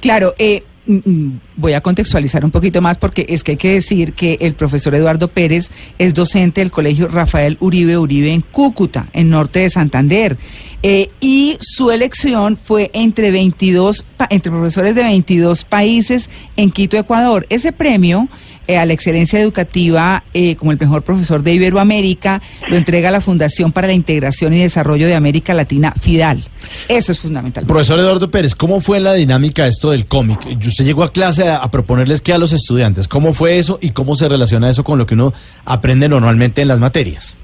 Claro, 0.00 0.34
eh, 0.38 0.62
mm, 0.86 0.98
mm, 1.04 1.40
voy 1.56 1.72
a 1.72 1.80
contextualizar 1.80 2.44
un 2.44 2.50
poquito 2.50 2.80
más 2.80 2.98
porque 2.98 3.24
es 3.28 3.42
que 3.42 3.52
hay 3.52 3.56
que 3.56 3.74
decir 3.74 4.12
que 4.12 4.38
el 4.40 4.54
profesor 4.54 4.94
Eduardo 4.94 5.28
Pérez 5.28 5.70
es 5.98 6.14
docente 6.14 6.60
del 6.60 6.70
colegio 6.70 7.08
Rafael 7.08 7.56
Uribe 7.60 7.96
Uribe 7.96 8.32
en 8.32 8.42
Cúcuta, 8.42 9.06
en 9.12 9.30
norte 9.30 9.60
de 9.60 9.70
Santander. 9.70 10.36
Eh, 10.86 11.08
y 11.18 11.56
su 11.60 11.90
elección 11.90 12.58
fue 12.58 12.90
entre 12.92 13.30
22, 13.30 14.04
pa- 14.18 14.26
entre 14.30 14.52
profesores 14.52 14.94
de 14.94 15.02
22 15.02 15.64
países 15.64 16.28
en 16.58 16.70
Quito, 16.70 16.98
Ecuador. 16.98 17.46
Ese 17.48 17.72
premio 17.72 18.28
eh, 18.68 18.76
a 18.76 18.84
la 18.84 18.92
excelencia 18.92 19.40
educativa 19.40 20.24
eh, 20.34 20.56
como 20.56 20.72
el 20.72 20.78
mejor 20.78 21.00
profesor 21.02 21.42
de 21.42 21.54
Iberoamérica 21.54 22.42
lo 22.68 22.76
entrega 22.76 23.10
la 23.10 23.22
Fundación 23.22 23.72
para 23.72 23.86
la 23.86 23.94
Integración 23.94 24.52
y 24.52 24.58
Desarrollo 24.58 25.06
de 25.06 25.14
América 25.14 25.54
Latina, 25.54 25.94
FIDAL. 25.98 26.44
Eso 26.88 27.12
es 27.12 27.18
fundamental. 27.18 27.64
Profesor 27.64 27.98
Eduardo 27.98 28.30
Pérez, 28.30 28.54
¿cómo 28.54 28.82
fue 28.82 29.00
la 29.00 29.14
dinámica 29.14 29.66
esto 29.66 29.90
del 29.90 30.04
cómic? 30.04 30.40
Usted 30.66 30.84
llegó 30.84 31.02
a 31.02 31.12
clase 31.12 31.48
a, 31.48 31.56
a 31.56 31.70
proponerles 31.70 32.20
qué 32.20 32.34
a 32.34 32.38
los 32.38 32.52
estudiantes. 32.52 33.08
¿Cómo 33.08 33.32
fue 33.32 33.58
eso 33.58 33.78
y 33.80 33.90
cómo 33.92 34.16
se 34.16 34.28
relaciona 34.28 34.68
eso 34.68 34.84
con 34.84 34.98
lo 34.98 35.06
que 35.06 35.14
uno 35.14 35.32
aprende 35.64 36.10
normalmente 36.10 36.60
en 36.60 36.68
las 36.68 36.78
materias? 36.78 37.36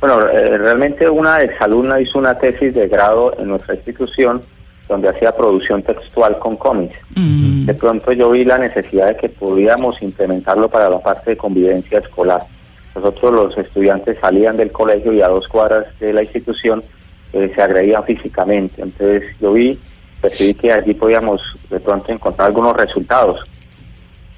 Bueno, 0.00 0.28
eh, 0.28 0.58
realmente 0.58 1.08
una 1.08 1.38
exalumna 1.42 2.00
hizo 2.00 2.18
una 2.18 2.38
tesis 2.38 2.74
de 2.74 2.86
grado 2.86 3.34
en 3.38 3.48
nuestra 3.48 3.74
institución 3.74 4.42
donde 4.88 5.08
hacía 5.08 5.36
producción 5.36 5.82
textual 5.82 6.38
con 6.38 6.56
cómics. 6.56 6.98
Mm. 7.14 7.66
De 7.66 7.74
pronto 7.74 8.12
yo 8.12 8.30
vi 8.30 8.44
la 8.44 8.58
necesidad 8.58 9.08
de 9.08 9.16
que 9.16 9.28
pudiéramos 9.28 10.00
implementarlo 10.00 10.68
para 10.68 10.88
la 10.88 11.00
parte 11.00 11.30
de 11.30 11.36
convivencia 11.36 11.98
escolar. 11.98 12.42
Nosotros 12.94 13.32
los 13.32 13.58
estudiantes 13.58 14.16
salían 14.20 14.56
del 14.56 14.72
colegio 14.72 15.12
y 15.12 15.20
a 15.20 15.28
dos 15.28 15.46
cuadras 15.46 15.86
de 16.00 16.12
la 16.12 16.22
institución 16.22 16.82
eh, 17.32 17.52
se 17.54 17.60
agredían 17.60 18.04
físicamente. 18.04 18.80
Entonces 18.80 19.24
yo 19.40 19.52
vi, 19.52 19.78
percibí 20.20 20.54
que 20.54 20.72
allí 20.72 20.94
podíamos 20.94 21.42
de 21.68 21.80
pronto 21.80 22.10
encontrar 22.10 22.46
algunos 22.46 22.76
resultados. 22.76 23.40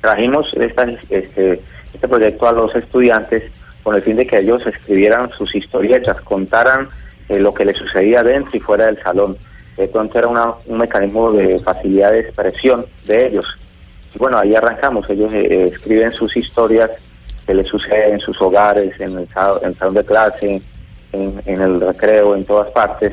Trajimos 0.00 0.52
esta, 0.54 0.84
este, 1.10 1.60
este 1.94 2.08
proyecto 2.08 2.48
a 2.48 2.52
los 2.52 2.74
estudiantes 2.74 3.44
con 3.82 3.94
el 3.94 4.02
fin 4.02 4.16
de 4.16 4.26
que 4.26 4.38
ellos 4.38 4.66
escribieran 4.66 5.30
sus 5.30 5.54
historietas, 5.54 6.20
contaran 6.22 6.88
eh, 7.28 7.38
lo 7.38 7.54
que 7.54 7.64
les 7.64 7.76
sucedía 7.76 8.22
dentro 8.22 8.56
y 8.56 8.60
fuera 8.60 8.86
del 8.86 9.00
salón. 9.02 9.36
De 9.76 9.88
pronto 9.88 10.18
era 10.18 10.28
una- 10.28 10.54
un 10.66 10.78
mecanismo 10.78 11.32
de 11.32 11.58
facilidad 11.60 12.12
de 12.12 12.20
expresión 12.20 12.84
de 13.06 13.26
ellos. 13.28 13.46
Y 14.14 14.18
bueno, 14.18 14.38
ahí 14.38 14.54
arrancamos. 14.54 15.08
Ellos 15.08 15.32
eh, 15.32 15.46
eh, 15.50 15.70
escriben 15.72 16.12
sus 16.12 16.36
historias 16.36 16.90
que 17.46 17.54
les 17.54 17.66
sucede 17.68 18.10
en 18.10 18.20
sus 18.20 18.40
hogares, 18.42 18.92
en 19.00 19.18
el, 19.18 19.28
salón 19.28 19.94
de 19.94 20.04
clase, 20.04 20.60
en, 21.12 21.40
en 21.46 21.60
el 21.60 21.80
recreo, 21.80 22.34
en 22.34 22.44
todas 22.44 22.70
partes, 22.72 23.12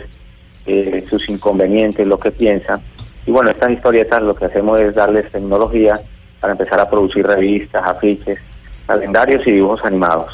eh, 0.66 1.06
sus 1.10 1.30
inconvenientes, 1.30 2.06
lo 2.06 2.18
que 2.20 2.32
piensan. 2.32 2.82
Y 3.26 3.32
bueno, 3.32 3.50
estas 3.52 3.72
historietas 3.72 4.22
lo 4.22 4.36
que 4.36 4.46
hacemos 4.46 4.80
es 4.80 4.94
darles 4.96 5.32
tecnología 5.32 6.00
para 6.40 6.54
empezar 6.54 6.80
a 6.80 6.90
producir 6.90 7.26
revistas, 7.26 7.84
afiches, 7.86 8.40
calendarios 8.86 9.46
y 9.48 9.52
dibujos 9.52 9.84
animados. 9.86 10.34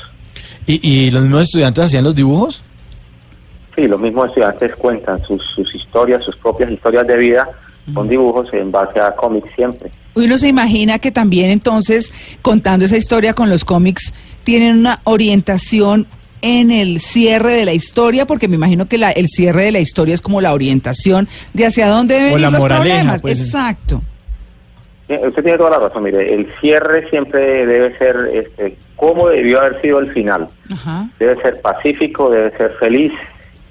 ¿Y, 0.66 0.88
y 1.08 1.12
los 1.12 1.22
mismos 1.24 1.44
estudiantes 1.44 1.86
hacían 1.86 2.04
los 2.04 2.16
dibujos? 2.16 2.64
Sí, 3.76 3.88
los 3.88 4.00
mismos 4.00 4.28
estudiantes 4.30 4.76
cuentan 4.76 5.22
sus, 5.26 5.44
sus 5.56 5.74
historias, 5.76 6.24
sus 6.24 6.36
propias 6.38 6.72
historias 6.72 7.08
de 7.08 7.18
vida 7.18 7.50
con 7.94 8.08
dibujos 8.08 8.48
en 8.54 8.72
base 8.72 8.98
a 9.00 9.14
cómics 9.14 9.50
siempre. 9.56 9.92
Uno 10.16 10.38
se 10.38 10.48
imagina 10.48 11.00
que 11.00 11.12
también 11.12 11.50
entonces, 11.50 12.12
contando 12.42 12.86
esa 12.86 12.96
historia 12.96 13.34
con 13.34 13.50
los 13.50 13.66
cómics, 13.66 14.14
tienen 14.46 14.78
una 14.78 15.02
orientación 15.04 16.08
en 16.42 16.72
el 16.72 17.00
cierre 17.02 17.52
de 17.54 17.66
la 17.66 17.74
historia, 17.74 18.26
porque 18.28 18.48
me 18.48 18.56
imagino 18.56 18.88
que 18.88 18.98
la, 18.98 19.12
el 19.12 19.28
cierre 19.28 19.64
de 19.64 19.72
la 19.72 19.80
historia 19.80 20.14
es 20.14 20.22
como 20.22 20.40
la 20.40 20.54
orientación 20.54 21.28
de 21.54 21.66
hacia 21.66 21.88
dónde 21.90 22.16
deben 22.16 22.34
O 22.34 22.36
ir 22.36 22.42
la 22.42 22.52
los 22.52 22.60
moraleja, 22.62 22.96
problemas. 22.96 23.22
pues. 23.22 23.40
Exacto. 23.42 24.02
Usted 25.24 25.44
tiene 25.44 25.58
toda 25.58 25.72
la 25.72 25.80
razón, 25.80 26.04
mire, 26.04 26.34
el 26.34 26.48
cierre 26.60 27.10
siempre 27.10 27.66
debe 27.66 27.98
ser 27.98 28.16
este, 28.34 28.78
cómo 28.96 29.30
debió 29.30 29.60
haber 29.60 29.82
sido 29.82 30.00
el 30.00 30.12
final. 30.12 30.48
Ajá. 30.72 31.10
Debe 31.20 31.36
ser 31.42 31.62
pacífico, 31.62 32.30
debe 32.30 32.56
ser 32.58 32.74
feliz, 32.80 33.12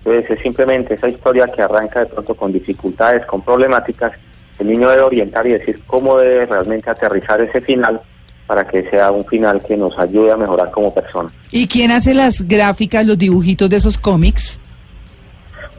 debe 0.05 0.27
ser 0.27 0.43
simplemente 0.43 0.95
esa 0.95 1.09
historia 1.09 1.47
que 1.47 1.63
arranca 1.63 2.01
de 2.01 2.07
pronto 2.07 2.35
con 2.35 2.53
dificultades, 2.53 3.25
con 3.27 3.43
problemáticas. 3.43 4.13
El 4.59 4.69
niño 4.69 4.89
debe 4.91 5.03
orientar 5.03 5.47
y 5.47 5.53
decir 5.53 5.81
cómo 5.87 6.19
debe 6.19 6.47
realmente 6.47 6.91
aterrizar 6.91 7.41
ese 7.41 7.61
final 7.61 8.01
para 8.47 8.67
que 8.67 8.89
sea 8.91 9.11
un 9.11 9.25
final 9.25 9.63
que 9.67 9.77
nos 9.77 9.99
ayude 9.99 10.31
a 10.31 10.37
mejorar 10.37 10.71
como 10.71 10.93
persona. 10.93 11.31
¿Y 11.51 11.67
quién 11.67 11.91
hace 11.91 12.13
las 12.13 12.47
gráficas, 12.47 13.07
los 13.07 13.17
dibujitos 13.17 13.71
de 13.71 13.77
esos 13.77 13.97
cómics? 13.97 14.59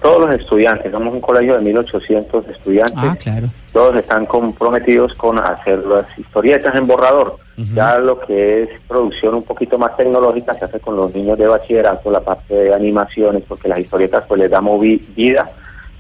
Todos 0.04 0.30
los 0.30 0.40
estudiantes, 0.40 0.92
somos 0.92 1.14
un 1.14 1.22
colegio 1.22 1.56
de 1.56 1.62
1800 1.62 2.48
estudiantes. 2.50 2.96
Ah, 2.98 3.16
claro. 3.18 3.48
todos 3.72 3.96
están 3.96 4.26
comprometidos 4.28 5.14
con 5.16 5.40
hacer 5.40 5.80
las 5.80 6.06
historietas 6.20 6.76
en 6.76 6.86
borrador. 6.86 7.38
Ya 7.74 7.98
lo 8.00 8.20
que 8.20 8.64
es 8.64 8.70
producción 8.88 9.36
un 9.36 9.44
poquito 9.44 9.78
más 9.78 9.96
tecnológica 9.96 10.54
se 10.56 10.66
hace 10.66 10.80
con 10.80 10.96
los 10.96 11.14
niños 11.16 11.38
de 11.38 11.48
bachillerato, 11.48 12.12
la 12.12 12.20
parte 12.20 12.54
de 12.54 12.74
animaciones, 12.74 13.44
porque 13.48 13.68
las 13.68 13.80
historietas 13.80 14.24
pues 14.28 14.42
les 14.42 14.50
damos 14.52 14.80
vi- 14.82 14.98
vida 15.16 15.50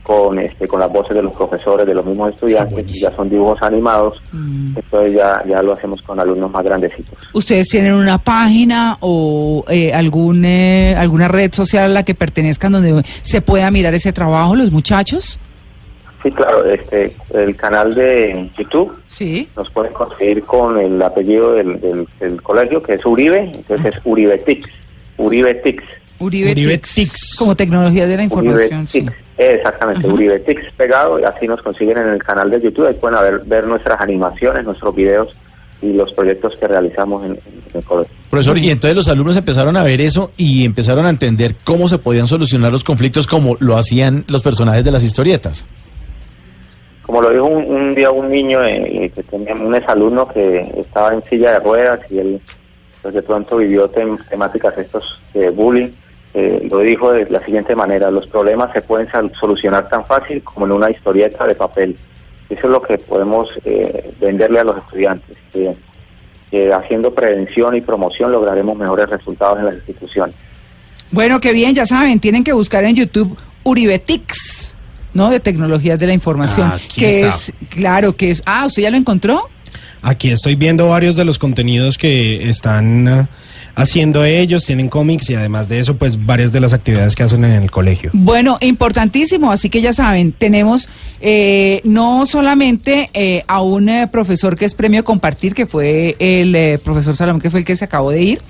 con 0.03 0.37
este 0.37 0.67
con 0.67 0.79
las 0.81 0.91
voces 0.91 1.15
de 1.15 1.23
los 1.23 1.33
profesores, 1.33 1.87
de 1.87 1.93
los 1.93 2.05
mismos 2.05 2.33
estudiantes, 2.33 2.85
y 2.87 2.99
ya 2.99 3.15
son 3.15 3.29
dibujos 3.29 3.61
animados, 3.61 4.21
entonces 4.33 5.13
ya, 5.13 5.41
ya 5.47 5.63
lo 5.63 5.73
hacemos 5.73 6.01
con 6.01 6.19
alumnos 6.19 6.51
más 6.51 6.63
grandecitos. 6.65 7.17
¿Ustedes 7.33 7.69
tienen 7.69 7.93
una 7.93 8.17
página 8.17 8.97
o 8.99 9.63
eh, 9.69 9.93
algún, 9.93 10.43
eh, 10.45 10.93
alguna 10.97 11.27
red 11.29 11.53
social 11.53 11.85
a 11.85 11.87
la 11.87 12.03
que 12.03 12.13
pertenezcan 12.15 12.73
donde 12.73 13.01
se 13.21 13.41
pueda 13.41 13.71
mirar 13.71 13.93
ese 13.93 14.11
trabajo, 14.11 14.55
los 14.55 14.71
muchachos? 14.71 15.39
Sí, 16.21 16.31
claro, 16.31 16.63
este 16.65 17.15
el 17.33 17.55
canal 17.55 17.95
de 17.95 18.49
YouTube 18.57 18.97
Sí. 19.07 19.47
nos 19.57 19.69
pueden 19.71 19.93
conseguir 19.93 20.43
con 20.43 20.77
el 20.79 21.01
apellido 21.01 21.53
del, 21.53 21.79
del, 21.81 22.07
del 22.19 22.41
colegio, 22.41 22.81
que 22.83 22.93
es 22.93 23.05
Uribe, 23.05 23.51
entonces 23.53 23.93
es 23.95 24.01
Uribetix, 24.05 24.67
Uribetix. 25.17 25.83
Uribe, 26.19 26.51
Uribe 26.51 26.77
Tix, 26.77 26.93
Tix. 26.95 27.35
Como 27.37 27.55
tecnología 27.55 28.05
de 28.07 28.15
la 28.15 28.23
información. 28.23 28.81
Uribe 28.81 28.87
sí. 28.87 29.01
Tix. 29.01 29.11
Exactamente, 29.37 30.05
Ajá. 30.05 30.13
Uribe 30.13 30.39
Tix 30.39 30.61
pegado 30.75 31.19
y 31.19 31.23
así 31.23 31.47
nos 31.47 31.61
consiguen 31.61 31.97
en 31.97 32.07
el 32.09 32.23
canal 32.23 32.49
de 32.51 32.61
YouTube. 32.61 32.87
Ahí 32.87 32.93
pueden 32.93 33.19
ver, 33.19 33.39
ver 33.45 33.65
nuestras 33.67 33.99
animaciones, 33.99 34.63
nuestros 34.63 34.93
videos 34.93 35.35
y 35.81 35.93
los 35.93 36.13
proyectos 36.13 36.55
que 36.57 36.67
realizamos 36.67 37.25
en, 37.25 37.31
en 37.31 37.39
el 37.73 37.83
colegio. 37.83 38.13
Profesor, 38.29 38.57
y 38.57 38.69
entonces 38.69 38.95
los 38.95 39.07
alumnos 39.09 39.35
empezaron 39.35 39.75
a 39.75 39.83
ver 39.83 39.99
eso 40.01 40.31
y 40.37 40.63
empezaron 40.65 41.05
a 41.05 41.09
entender 41.09 41.55
cómo 41.63 41.89
se 41.89 41.97
podían 41.97 42.27
solucionar 42.27 42.71
los 42.71 42.83
conflictos 42.83 43.27
como 43.27 43.57
lo 43.59 43.75
hacían 43.77 44.23
los 44.27 44.41
personajes 44.43 44.83
de 44.85 44.91
las 44.91 45.03
historietas. 45.03 45.67
Como 47.01 47.21
lo 47.21 47.31
dijo 47.31 47.45
un, 47.45 47.65
un 47.65 47.95
día 47.95 48.11
un 48.11 48.29
niño 48.29 48.63
eh, 48.63 49.11
que 49.13 49.23
tenía 49.23 49.53
un 49.55 49.75
exalumno 49.75 50.27
que 50.29 50.61
estaba 50.77 51.13
en 51.13 51.21
silla 51.25 51.53
de 51.53 51.59
ruedas 51.59 51.99
y 52.09 52.19
él 52.19 52.41
pues, 53.01 53.13
de 53.13 53.21
pronto 53.21 53.57
vivió 53.57 53.91
tem- 53.91 54.17
temáticas 54.29 54.77
estos 54.77 55.19
de 55.33 55.49
bullying, 55.49 55.89
eh, 56.33 56.67
lo 56.69 56.79
dijo 56.79 57.11
de 57.11 57.29
la 57.29 57.43
siguiente 57.45 57.75
manera, 57.75 58.09
los 58.09 58.25
problemas 58.25 58.73
se 58.73 58.81
pueden 58.81 59.07
solucionar 59.39 59.87
tan 59.87 60.05
fácil 60.05 60.41
como 60.43 60.65
en 60.65 60.71
una 60.71 60.89
historieta 60.89 61.45
de 61.45 61.53
papel. 61.53 61.95
Eso 62.49 62.67
es 62.67 62.71
lo 62.71 62.81
que 62.81 62.97
podemos 62.97 63.49
eh, 63.65 64.11
venderle 64.19 64.59
a 64.59 64.63
los 64.63 64.77
estudiantes, 64.77 65.37
que, 65.51 65.73
que 66.49 66.73
haciendo 66.73 67.13
prevención 67.13 67.75
y 67.75 67.81
promoción 67.81 68.31
lograremos 68.31 68.75
mejores 68.77 69.09
resultados 69.09 69.59
en 69.59 69.65
las 69.65 69.75
instituciones. 69.75 70.35
Bueno, 71.11 71.39
qué 71.39 71.53
bien, 71.53 71.75
ya 71.75 71.85
saben, 71.85 72.19
tienen 72.19 72.43
que 72.43 72.53
buscar 72.53 72.83
en 72.85 72.95
YouTube 72.95 73.37
Uribetix, 73.63 74.75
¿no? 75.13 75.29
De 75.29 75.39
tecnologías 75.39 75.99
de 75.99 76.07
la 76.07 76.13
información. 76.13 76.71
Ah, 76.71 76.75
aquí 76.83 77.01
que 77.01 77.27
está. 77.27 77.35
es, 77.35 77.53
claro, 77.69 78.15
que 78.15 78.31
es. 78.31 78.41
Ah, 78.47 78.65
¿usted 78.65 78.81
ya 78.81 78.89
lo 78.89 78.97
encontró? 78.97 79.47
Aquí 80.01 80.31
estoy 80.31 80.55
viendo 80.55 80.89
varios 80.89 81.15
de 81.15 81.25
los 81.25 81.37
contenidos 81.37 81.99
que 81.99 82.49
están 82.49 83.29
haciendo 83.75 84.23
ellos, 84.23 84.65
tienen 84.65 84.89
cómics 84.89 85.29
y 85.29 85.35
además 85.35 85.67
de 85.69 85.79
eso, 85.79 85.97
pues 85.97 86.25
varias 86.25 86.51
de 86.51 86.59
las 86.59 86.73
actividades 86.73 87.15
que 87.15 87.23
hacen 87.23 87.43
en 87.45 87.51
el 87.51 87.71
colegio. 87.71 88.11
Bueno, 88.13 88.57
importantísimo, 88.61 89.51
así 89.51 89.69
que 89.69 89.81
ya 89.81 89.93
saben, 89.93 90.31
tenemos 90.31 90.89
eh, 91.21 91.81
no 91.83 92.25
solamente 92.25 93.09
eh, 93.13 93.43
a 93.47 93.61
un 93.61 93.89
eh, 93.89 94.07
profesor 94.11 94.55
que 94.55 94.65
es 94.65 94.75
premio 94.75 95.03
compartir, 95.03 95.53
que 95.53 95.65
fue 95.65 96.15
el 96.19 96.55
eh, 96.55 96.79
profesor 96.83 97.15
Salomón, 97.15 97.41
que 97.41 97.49
fue 97.49 97.61
el 97.61 97.65
que 97.65 97.75
se 97.75 97.85
acabó 97.85 98.11
de 98.11 98.21
ir, 98.21 98.41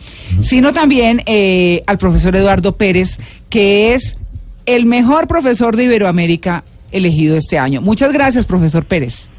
sino 0.42 0.74
también 0.74 1.22
eh, 1.26 1.84
al 1.88 1.98
profesor 1.98 2.36
Eduardo 2.36 2.76
Pérez, 2.76 3.18
que 3.50 3.94
es 3.94 4.18
el 4.66 4.86
mejor 4.86 5.28
profesor 5.28 5.76
de 5.76 5.86
Iberoamérica 5.86 6.64
elegido 6.92 7.38
este 7.38 7.58
año. 7.58 7.82
Muchas 7.82 8.14
gracias, 8.14 8.46
profesor 8.46 8.86
Pérez. 8.86 9.30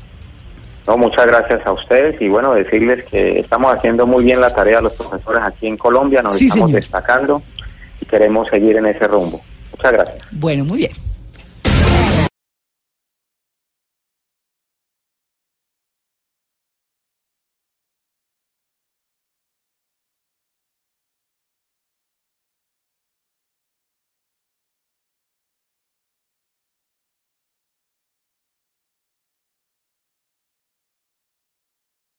No, 0.86 0.98
muchas 0.98 1.26
gracias 1.26 1.66
a 1.66 1.72
ustedes 1.72 2.20
y 2.20 2.28
bueno, 2.28 2.52
decirles 2.54 3.04
que 3.06 3.40
estamos 3.40 3.74
haciendo 3.74 4.06
muy 4.06 4.22
bien 4.24 4.40
la 4.40 4.54
tarea 4.54 4.80
los 4.82 4.92
profesores 4.92 5.42
aquí 5.42 5.66
en 5.66 5.76
Colombia, 5.78 6.20
nos 6.22 6.34
Sí, 6.34 6.46
estamos 6.46 6.68
señor. 6.70 6.80
destacando 6.82 7.42
y 8.00 8.04
queremos 8.06 8.48
seguir 8.48 8.76
en 8.76 8.86
ese 8.86 9.06
rumbo. 9.08 9.40
Muchas 9.70 9.92
gracias. 9.92 10.18
Bueno, 10.32 10.64
muy 10.64 10.78
bien. 10.78 10.92